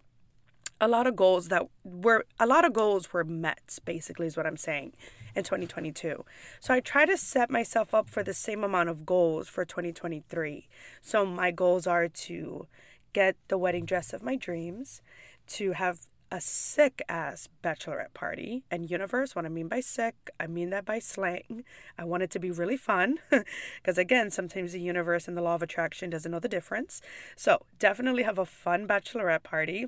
a 0.78 0.88
lot 0.88 1.06
of 1.06 1.16
goals 1.16 1.48
that 1.48 1.66
were 1.84 2.26
a 2.38 2.46
lot 2.46 2.64
of 2.64 2.72
goals 2.72 3.12
were 3.12 3.24
met 3.24 3.78
basically 3.84 4.26
is 4.26 4.36
what 4.36 4.46
I'm 4.46 4.56
saying 4.56 4.92
in 5.38 5.44
2022. 5.44 6.24
So 6.60 6.74
I 6.74 6.80
try 6.80 7.06
to 7.06 7.16
set 7.16 7.50
myself 7.50 7.94
up 7.94 8.10
for 8.10 8.22
the 8.22 8.34
same 8.34 8.64
amount 8.64 8.88
of 8.88 9.06
goals 9.06 9.48
for 9.48 9.64
2023. 9.64 10.68
So 11.00 11.24
my 11.24 11.50
goals 11.50 11.86
are 11.86 12.08
to 12.08 12.66
get 13.12 13.36
the 13.48 13.56
wedding 13.56 13.84
dress 13.86 14.12
of 14.12 14.22
my 14.22 14.36
dreams, 14.36 15.00
to 15.46 15.72
have 15.72 16.00
a 16.30 16.40
sick 16.40 17.00
ass 17.08 17.48
bachelorette 17.64 18.12
party. 18.12 18.64
And 18.70 18.90
universe, 18.90 19.34
what 19.34 19.46
I 19.46 19.48
mean 19.48 19.68
by 19.68 19.80
sick, 19.80 20.14
I 20.38 20.46
mean 20.46 20.70
that 20.70 20.84
by 20.84 20.98
slang. 20.98 21.64
I 21.96 22.04
want 22.04 22.22
it 22.22 22.30
to 22.32 22.38
be 22.38 22.50
really 22.50 22.76
fun 22.76 23.18
because, 23.76 23.96
again, 23.96 24.30
sometimes 24.30 24.72
the 24.72 24.80
universe 24.80 25.26
and 25.26 25.36
the 25.36 25.42
law 25.42 25.54
of 25.54 25.62
attraction 25.62 26.10
doesn't 26.10 26.30
know 26.30 26.40
the 26.40 26.48
difference. 26.48 27.00
So, 27.36 27.62
definitely 27.78 28.24
have 28.24 28.38
a 28.38 28.44
fun 28.44 28.86
bachelorette 28.86 29.42
party. 29.42 29.86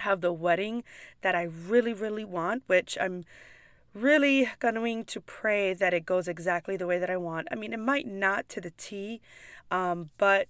Have 0.00 0.22
the 0.22 0.32
wedding 0.32 0.82
that 1.20 1.34
I 1.34 1.42
really, 1.42 1.92
really 1.92 2.24
want, 2.24 2.62
which 2.66 2.96
I'm 3.00 3.24
really 3.94 4.48
going 4.58 5.04
to 5.04 5.20
pray 5.20 5.74
that 5.74 5.92
it 5.94 6.06
goes 6.06 6.28
exactly 6.28 6.76
the 6.76 6.86
way 6.86 6.98
that 6.98 7.10
I 7.10 7.16
want. 7.16 7.48
I 7.50 7.54
mean, 7.54 7.72
it 7.72 7.80
might 7.80 8.06
not 8.06 8.48
to 8.50 8.60
the 8.60 8.70
T, 8.70 9.20
um, 9.70 10.10
but 10.18 10.48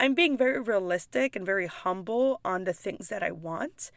I'm 0.00 0.14
being 0.14 0.36
very 0.36 0.60
realistic 0.60 1.34
and 1.34 1.44
very 1.44 1.66
humble 1.66 2.40
on 2.44 2.64
the 2.64 2.72
things 2.72 3.08
that 3.08 3.22
I 3.22 3.32
want. 3.32 3.90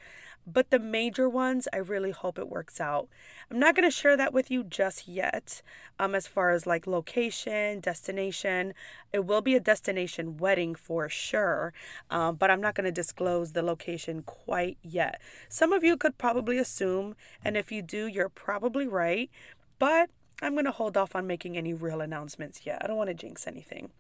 But 0.48 0.72
the 0.72 0.80
major 0.80 1.30
ones, 1.30 1.68
I 1.72 1.78
really 1.78 2.10
hope 2.10 2.40
it 2.40 2.50
works 2.50 2.82
out. 2.82 3.08
I'm 3.52 3.60
not 3.60 3.76
going 3.76 3.88
to 3.88 3.96
share 3.96 4.18
that 4.18 4.34
with 4.34 4.50
you 4.50 4.64
just 4.64 5.08
yet, 5.08 5.62
um, 6.00 6.16
as 6.16 6.26
far 6.26 6.50
as 6.50 6.66
like 6.66 6.88
location, 6.88 7.80
destination. 7.80 8.74
It 9.14 9.26
will 9.26 9.42
be 9.42 9.54
a 9.54 9.60
destination 9.60 10.38
wedding 10.38 10.74
for 10.74 11.08
sure, 11.10 11.74
um, 12.10 12.38
but 12.38 12.50
I'm 12.50 12.62
not 12.62 12.74
going 12.74 12.86
to 12.86 12.92
disclose 12.92 13.52
the 13.52 13.62
location 13.62 14.24
quite 14.24 14.80
yet. 14.82 15.22
Some 15.48 15.72
of 15.72 15.84
you 15.84 15.96
could 15.96 16.18
probably 16.18 16.58
assume, 16.58 17.16
and 17.46 17.56
if 17.56 17.72
you 17.72 17.84
do, 17.84 18.08
you're 18.08 18.30
probably 18.30 18.88
right, 18.88 19.30
but 19.78 20.10
I'm 20.42 20.54
going 20.54 20.66
to 20.66 20.72
hold 20.72 20.98
off 20.98 21.16
on 21.16 21.28
making 21.28 21.56
any 21.56 21.74
real 21.76 22.02
announcements 22.02 22.66
yet. 22.66 22.82
I 22.84 22.88
don't 22.88 22.98
want 22.98 23.10
to 23.10 23.14
jinx 23.14 23.46
anything 23.46 23.92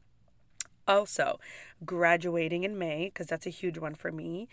also 0.92 1.40
graduating 1.86 2.64
in 2.64 2.78
May, 2.78 3.06
because 3.06 3.28
that's 3.28 3.48
a 3.48 3.58
huge 3.62 3.78
one 3.78 3.96
for 3.96 4.12
me. 4.12 4.48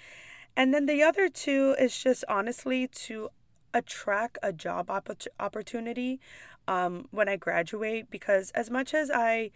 And 0.56 0.72
then 0.72 0.86
the 0.86 1.02
other 1.02 1.28
two 1.28 1.76
is 1.78 2.02
just 2.02 2.24
honestly 2.28 2.88
to 3.06 3.28
attract 3.74 4.38
a 4.42 4.52
job 4.52 4.90
opportunity 5.38 6.20
um, 6.66 7.06
when 7.10 7.28
I 7.28 7.36
graduate, 7.36 8.10
because 8.10 8.50
as 8.52 8.70
much 8.70 8.94
as 8.94 9.10
I 9.10 9.50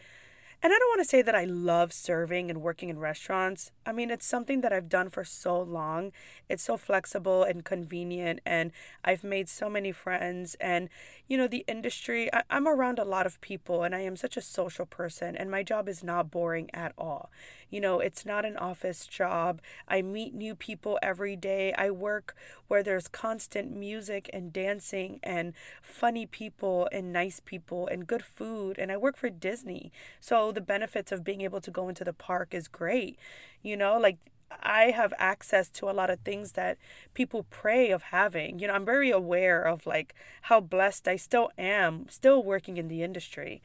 and 0.62 0.72
I 0.72 0.78
don't 0.78 0.90
want 0.90 1.00
to 1.00 1.08
say 1.08 1.22
that 1.22 1.34
I 1.34 1.44
love 1.44 1.92
serving 1.92 2.48
and 2.48 2.62
working 2.62 2.88
in 2.88 3.00
restaurants. 3.00 3.72
I 3.84 3.90
mean, 3.90 4.12
it's 4.12 4.24
something 4.24 4.60
that 4.60 4.72
I've 4.72 4.88
done 4.88 5.10
for 5.10 5.24
so 5.24 5.60
long. 5.60 6.12
It's 6.48 6.62
so 6.62 6.76
flexible 6.76 7.42
and 7.42 7.64
convenient, 7.64 8.38
and 8.46 8.70
I've 9.04 9.24
made 9.24 9.48
so 9.48 9.68
many 9.68 9.90
friends. 9.90 10.54
And, 10.60 10.88
you 11.26 11.36
know, 11.36 11.48
the 11.48 11.64
industry, 11.66 12.32
I, 12.32 12.44
am 12.48 12.68
around 12.68 13.00
a 13.00 13.04
lot 13.04 13.26
of 13.26 13.40
people, 13.40 13.82
and 13.82 13.92
I 13.92 14.00
am 14.00 14.14
such 14.14 14.36
a 14.36 14.40
social 14.40 14.86
person, 14.86 15.36
and 15.36 15.50
my 15.50 15.64
job 15.64 15.88
is 15.88 16.04
not 16.04 16.30
boring 16.30 16.70
at 16.72 16.92
all. 16.96 17.30
You 17.68 17.80
know, 17.80 18.00
it's 18.00 18.26
not 18.26 18.44
an 18.44 18.56
office 18.58 19.06
job. 19.06 19.60
I 19.88 20.02
meet 20.02 20.34
new 20.34 20.54
people 20.54 20.98
every 21.02 21.34
day. 21.34 21.72
I 21.72 21.90
work 21.90 22.36
where 22.68 22.82
there's 22.82 23.08
constant 23.08 23.74
music 23.74 24.28
and 24.32 24.52
dancing 24.52 25.18
and 25.22 25.54
funny 25.80 26.26
people 26.26 26.88
and 26.92 27.12
nice 27.12 27.40
people 27.42 27.86
and 27.86 28.06
good 28.06 28.22
food. 28.22 28.78
And 28.78 28.92
I 28.92 28.98
work 28.98 29.16
for 29.16 29.30
Disney. 29.30 29.90
So 30.20 30.51
the 30.52 30.60
benefits 30.60 31.12
of 31.12 31.24
being 31.24 31.40
able 31.40 31.60
to 31.60 31.70
go 31.70 31.88
into 31.88 32.04
the 32.04 32.12
park 32.12 32.54
is 32.54 32.68
great. 32.68 33.18
You 33.62 33.76
know, 33.76 33.98
like 33.98 34.18
I 34.62 34.90
have 34.90 35.14
access 35.18 35.68
to 35.70 35.88
a 35.88 35.92
lot 35.92 36.10
of 36.10 36.20
things 36.20 36.52
that 36.52 36.78
people 37.14 37.46
pray 37.50 37.90
of 37.90 38.04
having. 38.04 38.58
You 38.58 38.68
know, 38.68 38.74
I'm 38.74 38.84
very 38.84 39.10
aware 39.10 39.62
of 39.62 39.86
like 39.86 40.14
how 40.42 40.60
blessed 40.60 41.08
I 41.08 41.16
still 41.16 41.50
am, 41.56 42.06
still 42.08 42.42
working 42.42 42.76
in 42.76 42.88
the 42.88 43.02
industry. 43.02 43.62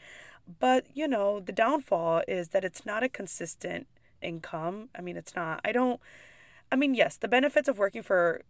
But, 0.60 0.86
you 0.94 1.08
know, 1.08 1.40
the 1.40 1.52
downfall 1.52 2.24
is 2.28 2.50
that 2.50 2.64
it's 2.64 2.86
not 2.86 3.04
a 3.04 3.10
consistent 3.10 3.88
income. 4.22 4.90
I 4.96 5.02
mean, 5.02 5.18
it's 5.18 5.36
not. 5.36 5.60
I 5.66 5.72
don't. 5.72 6.00
I 6.72 6.76
mean, 6.76 6.94
yes, 6.94 7.18
the 7.18 7.28
benefits 7.28 7.68
of 7.68 7.78
working 7.78 8.04
for 8.04 8.42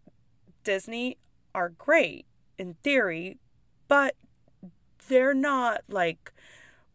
Disney 0.64 1.18
are 1.54 1.70
great 1.70 2.26
in 2.58 2.76
theory, 2.84 3.38
but 3.88 4.16
they're 5.08 5.34
not 5.34 5.82
like 5.88 6.34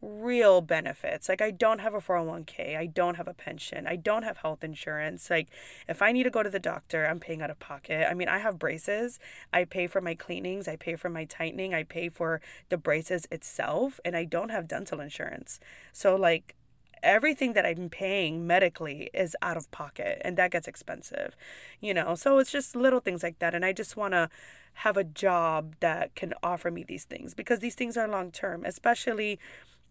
real 0.02 0.60
benefits. 0.60 1.28
Like 1.28 1.40
I 1.40 1.52
don't 1.52 1.78
have 1.78 1.94
a 1.94 2.00
401k, 2.00 2.76
I 2.76 2.86
don't 2.86 3.14
have 3.14 3.28
a 3.28 3.34
pension, 3.34 3.86
I 3.86 3.94
don't 3.94 4.24
have 4.24 4.38
health 4.38 4.64
insurance. 4.64 5.30
Like 5.30 5.48
if 5.88 6.02
I 6.02 6.10
need 6.10 6.24
to 6.24 6.30
go 6.30 6.42
to 6.42 6.50
the 6.50 6.58
doctor, 6.58 7.06
I'm 7.06 7.20
paying 7.20 7.40
out 7.40 7.50
of 7.50 7.60
pocket. 7.60 8.06
I 8.10 8.14
mean, 8.14 8.28
I 8.28 8.38
have 8.38 8.58
braces. 8.58 9.20
I 9.52 9.64
pay 9.64 9.86
for 9.86 10.00
my 10.00 10.14
cleanings, 10.14 10.66
I 10.66 10.74
pay 10.74 10.96
for 10.96 11.08
my 11.08 11.24
tightening, 11.24 11.72
I 11.72 11.84
pay 11.84 12.08
for 12.08 12.40
the 12.68 12.76
braces 12.76 13.28
itself, 13.30 14.00
and 14.04 14.16
I 14.16 14.24
don't 14.24 14.50
have 14.50 14.66
dental 14.66 14.98
insurance. 15.00 15.60
So 15.92 16.16
like 16.16 16.56
everything 17.02 17.52
that 17.52 17.66
I'm 17.66 17.88
paying 17.88 18.46
medically 18.46 19.10
is 19.12 19.36
out 19.42 19.56
of 19.56 19.70
pocket 19.70 20.20
and 20.24 20.36
that 20.36 20.50
gets 20.50 20.68
expensive, 20.68 21.36
you 21.80 21.94
know. 21.94 22.14
So 22.14 22.38
it's 22.38 22.50
just 22.50 22.74
little 22.74 23.00
things 23.00 23.22
like 23.22 23.38
that. 23.38 23.54
And 23.54 23.64
I 23.64 23.72
just 23.72 23.96
want 23.96 24.14
to 24.14 24.28
have 24.74 24.96
a 24.96 25.04
job 25.04 25.74
that 25.80 26.14
can 26.14 26.32
offer 26.42 26.70
me 26.70 26.82
these 26.82 27.04
things 27.04 27.34
because 27.34 27.58
these 27.60 27.74
things 27.74 27.96
are 27.96 28.08
long 28.08 28.30
term, 28.30 28.64
especially 28.64 29.38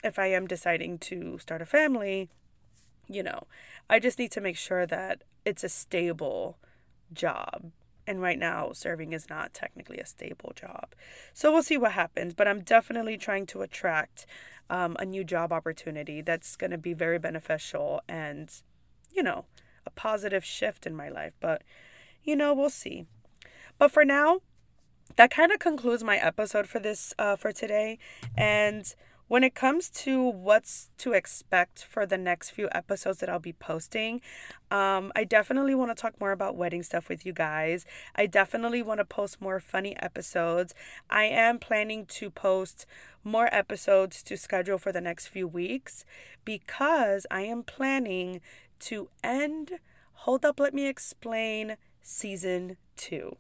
if 0.04 0.18
I 0.20 0.28
am 0.28 0.48
deciding 0.48 1.00
to 1.00 1.38
start 1.40 1.62
a 1.62 1.66
family, 1.66 2.30
you 3.08 3.24
know. 3.24 3.48
I 3.90 4.00
just 4.00 4.20
need 4.20 4.32
to 4.32 4.42
make 4.42 4.58
sure 4.58 4.86
that 4.86 5.24
it's 5.46 5.64
a 5.64 5.70
stable 5.70 6.58
job 7.14 7.72
and 8.08 8.22
right 8.22 8.40
now, 8.40 8.72
serving 8.74 9.14
is 9.14 9.30
not 9.30 9.54
technically 9.54 9.98
a 9.98 10.06
stable 10.06 10.54
job. 10.56 10.96
So 11.34 11.52
we'll 11.52 11.64
see 11.64 11.78
what 11.78 11.94
happens. 11.94 12.34
But 12.34 12.48
I'm 12.48 12.62
definitely 12.62 13.18
trying 13.18 13.46
to 13.48 13.62
attract 13.62 14.26
um, 14.70 14.96
a 15.00 15.06
new 15.06 15.24
job 15.24 15.54
opportunity 15.54 16.22
that's 16.22 16.56
going 16.56 16.72
to 16.72 16.78
be 16.78 16.94
very 16.94 17.20
beneficial 17.20 18.02
and, 18.10 18.52
you 19.12 19.24
know, 19.24 19.46
a 19.86 19.90
positive 19.92 20.44
shift 20.44 20.86
in 20.86 20.96
my 20.96 21.10
life. 21.10 21.34
But, 21.40 21.64
you 22.24 22.36
know, 22.36 22.54
we'll 22.54 22.70
see. 22.70 23.06
But 23.78 23.92
for 23.92 24.04
now, 24.04 24.42
that 25.16 25.32
kind 25.32 25.52
of 25.52 25.60
concludes 25.60 26.04
my 26.04 26.18
episode 26.18 26.68
for 26.68 26.80
this 26.80 27.14
uh, 27.20 27.36
for 27.36 27.52
today. 27.52 28.00
And 28.36 28.94
when 29.32 29.46
it 29.46 29.56
comes 29.56 29.90
to 29.90 30.22
what's 30.22 30.90
to 30.98 31.14
expect 31.14 31.86
for 31.86 32.06
the 32.06 32.18
next 32.18 32.50
few 32.50 32.68
episodes 32.74 33.20
that 33.20 33.30
I'll 33.30 33.40
be 33.40 33.54
posting, 33.54 34.20
um, 34.70 35.10
I 35.16 35.24
definitely 35.24 35.74
want 35.74 35.90
to 35.90 35.96
talk 35.96 36.20
more 36.20 36.34
about 36.34 36.58
wedding 36.58 36.84
stuff 36.84 37.08
with 37.08 37.26
you 37.26 37.32
guys. 37.32 37.86
I 38.14 38.26
definitely 38.26 38.82
want 38.82 38.98
to 38.98 39.06
post 39.06 39.40
more 39.40 39.62
funny 39.62 39.96
episodes. 40.02 40.74
I 41.10 41.24
am 41.24 41.60
planning 41.60 42.06
to 42.08 42.30
post 42.30 42.86
more 43.24 43.48
episodes 43.56 44.22
to 44.24 44.36
schedule 44.36 44.78
for 44.78 44.92
the 44.92 45.00
next 45.00 45.28
few 45.28 45.48
weeks 45.48 46.04
because 46.44 47.26
I 47.32 47.44
am 47.44 47.64
planning 47.64 48.42
to 48.82 49.08
end 49.24 49.80
Hold 50.26 50.44
Up, 50.44 50.60
Let 50.60 50.74
Me 50.74 50.88
Explain 50.88 51.78
season 52.02 52.76
two. 52.98 53.38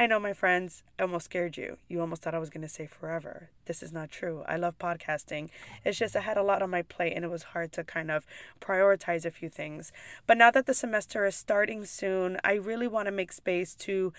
I 0.00 0.06
know, 0.06 0.20
my 0.20 0.32
friends, 0.32 0.84
I 0.96 1.02
almost 1.02 1.24
scared 1.24 1.56
you. 1.56 1.76
You 1.88 2.00
almost 2.00 2.22
thought 2.22 2.34
I 2.34 2.38
was 2.38 2.50
going 2.50 2.62
to 2.62 2.68
say 2.68 2.86
forever. 2.86 3.50
This 3.64 3.82
is 3.82 3.92
not 3.92 4.12
true. 4.12 4.44
I 4.46 4.56
love 4.56 4.78
podcasting. 4.78 5.48
It's 5.84 5.98
just 5.98 6.14
I 6.14 6.20
had 6.20 6.36
a 6.36 6.42
lot 6.44 6.62
on 6.62 6.70
my 6.70 6.82
plate 6.82 7.14
and 7.16 7.24
it 7.24 7.30
was 7.32 7.42
hard 7.42 7.72
to 7.72 7.82
kind 7.82 8.08
of 8.08 8.24
prioritize 8.60 9.24
a 9.24 9.32
few 9.32 9.48
things. 9.48 9.90
But 10.24 10.38
now 10.38 10.52
that 10.52 10.66
the 10.66 10.72
semester 10.72 11.26
is 11.26 11.34
starting 11.34 11.84
soon, 11.84 12.38
I 12.44 12.52
really 12.52 12.86
want 12.86 13.06
to 13.06 13.12
make 13.12 13.32
space 13.32 13.74
to 13.74 14.12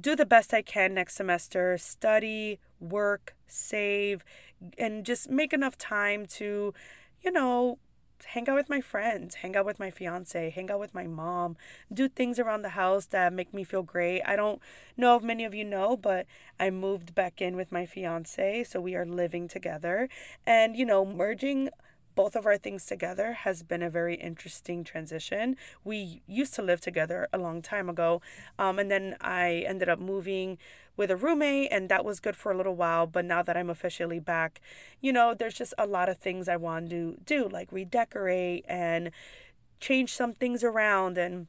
do 0.00 0.16
the 0.16 0.24
best 0.24 0.54
I 0.54 0.62
can 0.62 0.94
next 0.94 1.16
semester, 1.16 1.76
study, 1.76 2.58
work, 2.80 3.36
save, 3.46 4.24
and 4.78 5.04
just 5.04 5.28
make 5.28 5.52
enough 5.52 5.76
time 5.76 6.24
to, 6.38 6.72
you 7.20 7.30
know, 7.30 7.78
hang 8.24 8.48
out 8.48 8.56
with 8.56 8.68
my 8.68 8.80
friends, 8.80 9.36
hang 9.36 9.56
out 9.56 9.66
with 9.66 9.78
my 9.78 9.90
fiance, 9.90 10.50
hang 10.50 10.70
out 10.70 10.80
with 10.80 10.94
my 10.94 11.06
mom, 11.06 11.56
do 11.92 12.08
things 12.08 12.38
around 12.38 12.62
the 12.62 12.70
house 12.70 13.06
that 13.06 13.32
make 13.32 13.52
me 13.52 13.64
feel 13.64 13.82
great. 13.82 14.22
I 14.22 14.36
don't 14.36 14.60
know 14.96 15.16
if 15.16 15.22
many 15.22 15.44
of 15.44 15.54
you 15.54 15.64
know, 15.64 15.96
but 15.96 16.26
I 16.58 16.70
moved 16.70 17.14
back 17.14 17.40
in 17.40 17.56
with 17.56 17.72
my 17.72 17.86
fiance, 17.86 18.64
so 18.64 18.80
we 18.80 18.94
are 18.94 19.06
living 19.06 19.48
together. 19.48 20.08
And, 20.46 20.76
you 20.76 20.84
know, 20.84 21.04
merging 21.04 21.70
both 22.14 22.36
of 22.36 22.46
our 22.46 22.58
things 22.58 22.84
together 22.84 23.32
has 23.32 23.62
been 23.62 23.82
a 23.82 23.90
very 23.90 24.16
interesting 24.16 24.84
transition. 24.84 25.56
We 25.84 26.22
used 26.26 26.54
to 26.54 26.62
live 26.62 26.80
together 26.80 27.28
a 27.32 27.38
long 27.38 27.62
time 27.62 27.88
ago, 27.88 28.20
um, 28.58 28.78
and 28.78 28.90
then 28.90 29.16
I 29.20 29.64
ended 29.66 29.88
up 29.88 29.98
moving 29.98 30.58
with 30.96 31.10
a 31.10 31.16
roommate, 31.16 31.68
and 31.72 31.88
that 31.88 32.04
was 32.04 32.20
good 32.20 32.36
for 32.36 32.52
a 32.52 32.56
little 32.56 32.74
while. 32.74 33.06
But 33.06 33.24
now 33.24 33.42
that 33.42 33.56
I'm 33.56 33.70
officially 33.70 34.20
back, 34.20 34.60
you 35.00 35.12
know, 35.12 35.34
there's 35.34 35.54
just 35.54 35.74
a 35.78 35.86
lot 35.86 36.08
of 36.08 36.18
things 36.18 36.48
I 36.48 36.56
want 36.56 36.90
to 36.90 37.18
do, 37.24 37.48
like 37.48 37.72
redecorate 37.72 38.64
and 38.68 39.10
change 39.80 40.14
some 40.14 40.32
things 40.34 40.62
around. 40.62 41.18
And 41.18 41.46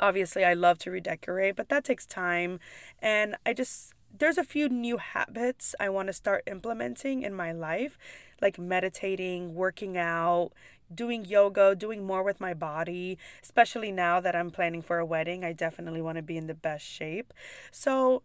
obviously, 0.00 0.44
I 0.44 0.54
love 0.54 0.78
to 0.80 0.90
redecorate, 0.90 1.56
but 1.56 1.68
that 1.68 1.84
takes 1.84 2.06
time. 2.06 2.60
And 3.00 3.36
I 3.44 3.52
just, 3.52 3.92
there's 4.16 4.38
a 4.38 4.44
few 4.44 4.68
new 4.68 4.98
habits 4.98 5.74
I 5.80 5.88
want 5.88 6.08
to 6.08 6.12
start 6.12 6.44
implementing 6.46 7.22
in 7.22 7.34
my 7.34 7.52
life, 7.52 7.98
like 8.40 8.58
meditating, 8.58 9.54
working 9.54 9.96
out, 9.96 10.50
doing 10.94 11.24
yoga, 11.24 11.74
doing 11.74 12.04
more 12.04 12.22
with 12.22 12.40
my 12.40 12.54
body, 12.54 13.18
especially 13.42 13.90
now 13.90 14.20
that 14.20 14.36
I'm 14.36 14.50
planning 14.50 14.82
for 14.82 14.98
a 14.98 15.06
wedding. 15.06 15.44
I 15.44 15.52
definitely 15.52 16.00
want 16.02 16.16
to 16.16 16.22
be 16.22 16.36
in 16.36 16.46
the 16.46 16.54
best 16.54 16.84
shape. 16.84 17.32
So, 17.70 18.22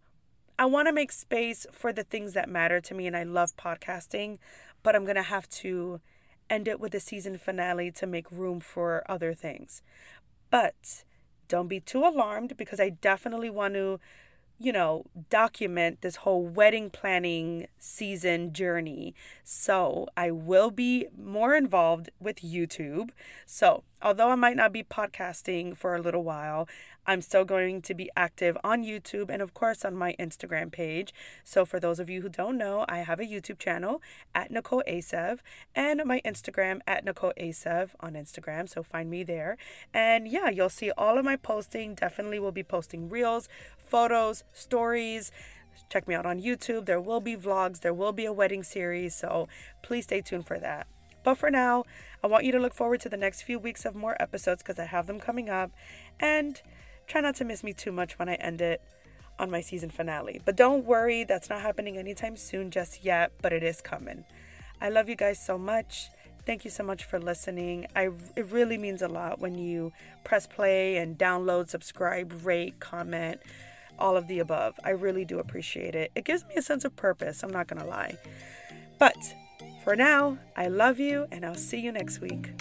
I 0.61 0.65
want 0.65 0.87
to 0.87 0.93
make 0.93 1.11
space 1.11 1.65
for 1.71 1.91
the 1.91 2.03
things 2.03 2.33
that 2.33 2.47
matter 2.47 2.79
to 2.81 2.93
me, 2.93 3.07
and 3.07 3.17
I 3.17 3.23
love 3.23 3.57
podcasting, 3.57 4.37
but 4.83 4.95
I'm 4.95 5.05
going 5.05 5.15
to 5.15 5.23
have 5.23 5.49
to 5.49 6.01
end 6.51 6.67
it 6.67 6.79
with 6.79 6.93
a 6.93 6.99
season 6.99 7.39
finale 7.39 7.89
to 7.93 8.05
make 8.05 8.31
room 8.31 8.59
for 8.59 9.03
other 9.09 9.33
things. 9.33 9.81
But 10.51 11.03
Don't 11.47 11.67
be 11.67 11.79
too 11.79 12.05
alarmed 12.05 12.57
because 12.57 12.79
I 12.79 12.89
definitely 12.89 13.49
want 13.49 13.73
to 13.73 13.99
you 14.61 14.71
know, 14.71 15.03
document 15.31 16.01
this 16.01 16.17
whole 16.17 16.45
wedding 16.45 16.91
planning 16.91 17.67
season 17.79 18.53
journey. 18.53 19.15
So 19.43 20.07
I 20.15 20.29
will 20.29 20.69
be 20.69 21.07
more 21.17 21.55
involved 21.55 22.11
with 22.19 22.37
YouTube. 22.37 23.09
So, 23.47 23.83
although 24.03 24.29
I 24.29 24.35
might 24.35 24.55
not 24.55 24.71
be 24.71 24.83
podcasting 24.83 25.75
for 25.75 25.95
a 25.95 26.01
little 26.01 26.23
while, 26.23 26.69
I'm 27.05 27.21
still 27.21 27.45
going 27.45 27.81
to 27.83 27.93
be 27.93 28.09
active 28.15 28.57
on 28.63 28.83
YouTube 28.83 29.29
and, 29.29 29.41
of 29.41 29.53
course, 29.53 29.83
on 29.83 29.95
my 29.95 30.15
Instagram 30.19 30.71
page. 30.71 31.13
So, 31.43 31.65
for 31.65 31.79
those 31.79 31.99
of 31.99 32.09
you 32.09 32.21
who 32.21 32.29
don't 32.29 32.57
know, 32.57 32.85
I 32.87 32.99
have 32.99 33.19
a 33.19 33.25
YouTube 33.25 33.57
channel 33.57 34.01
at 34.35 34.51
Nicole 34.51 34.83
Acev 34.87 35.39
and 35.75 36.01
my 36.05 36.21
Instagram 36.23 36.81
at 36.85 37.03
Nicole 37.03 37.33
Acev 37.39 37.89
on 37.99 38.13
Instagram. 38.13 38.69
So, 38.69 38.83
find 38.83 39.09
me 39.09 39.23
there. 39.23 39.57
And 39.93 40.27
yeah, 40.27 40.49
you'll 40.49 40.69
see 40.69 40.91
all 40.91 41.17
of 41.17 41.25
my 41.25 41.35
posting. 41.35 41.95
Definitely 41.95 42.39
will 42.39 42.51
be 42.51 42.63
posting 42.63 43.09
reels, 43.09 43.49
photos, 43.77 44.43
stories. 44.53 45.31
Check 45.89 46.07
me 46.07 46.13
out 46.15 46.25
on 46.25 46.39
YouTube. 46.39 46.85
There 46.85 47.01
will 47.01 47.21
be 47.21 47.35
vlogs, 47.35 47.81
there 47.81 47.93
will 47.93 48.11
be 48.11 48.25
a 48.25 48.33
wedding 48.33 48.63
series. 48.63 49.15
So, 49.15 49.47
please 49.81 50.03
stay 50.03 50.21
tuned 50.21 50.45
for 50.45 50.59
that. 50.59 50.87
But 51.23 51.35
for 51.35 51.51
now, 51.51 51.83
I 52.23 52.27
want 52.27 52.45
you 52.45 52.51
to 52.51 52.59
look 52.59 52.73
forward 52.73 53.01
to 53.01 53.09
the 53.09 53.17
next 53.17 53.43
few 53.43 53.59
weeks 53.59 53.85
of 53.85 53.95
more 53.95 54.19
episodes 54.19 54.63
because 54.63 54.79
I 54.79 54.85
have 54.85 55.07
them 55.07 55.19
coming 55.19 55.49
up. 55.49 55.71
And 56.19 56.61
Try 57.11 57.19
not 57.19 57.35
to 57.35 57.43
miss 57.43 57.61
me 57.61 57.73
too 57.73 57.91
much 57.91 58.17
when 58.17 58.29
I 58.29 58.35
end 58.35 58.61
it 58.61 58.81
on 59.37 59.51
my 59.51 59.59
season 59.59 59.89
finale. 59.89 60.39
But 60.45 60.55
don't 60.55 60.85
worry, 60.85 61.25
that's 61.25 61.49
not 61.49 61.59
happening 61.59 61.97
anytime 61.97 62.37
soon 62.37 62.71
just 62.71 63.03
yet, 63.03 63.33
but 63.41 63.51
it 63.51 63.63
is 63.63 63.81
coming. 63.81 64.23
I 64.79 64.87
love 64.87 65.09
you 65.09 65.17
guys 65.17 65.37
so 65.37 65.57
much. 65.57 66.07
Thank 66.45 66.63
you 66.63 66.71
so 66.71 66.85
much 66.85 67.03
for 67.03 67.19
listening. 67.19 67.85
I 67.97 68.11
it 68.37 68.45
really 68.45 68.77
means 68.77 69.01
a 69.01 69.09
lot 69.09 69.39
when 69.41 69.55
you 69.55 69.91
press 70.23 70.47
play 70.47 70.95
and 70.95 71.17
download, 71.17 71.67
subscribe, 71.67 72.45
rate, 72.45 72.79
comment, 72.79 73.41
all 73.99 74.15
of 74.15 74.29
the 74.29 74.39
above. 74.39 74.79
I 74.81 74.91
really 74.91 75.25
do 75.25 75.39
appreciate 75.39 75.95
it. 75.95 76.13
It 76.15 76.23
gives 76.23 76.45
me 76.45 76.55
a 76.55 76.61
sense 76.61 76.85
of 76.85 76.95
purpose, 76.95 77.43
I'm 77.43 77.51
not 77.51 77.67
going 77.67 77.81
to 77.81 77.89
lie. 77.89 78.17
But 78.99 79.35
for 79.83 79.97
now, 79.97 80.37
I 80.55 80.69
love 80.69 80.97
you 80.97 81.27
and 81.29 81.45
I'll 81.45 81.55
see 81.55 81.81
you 81.81 81.91
next 81.91 82.21
week. 82.21 82.51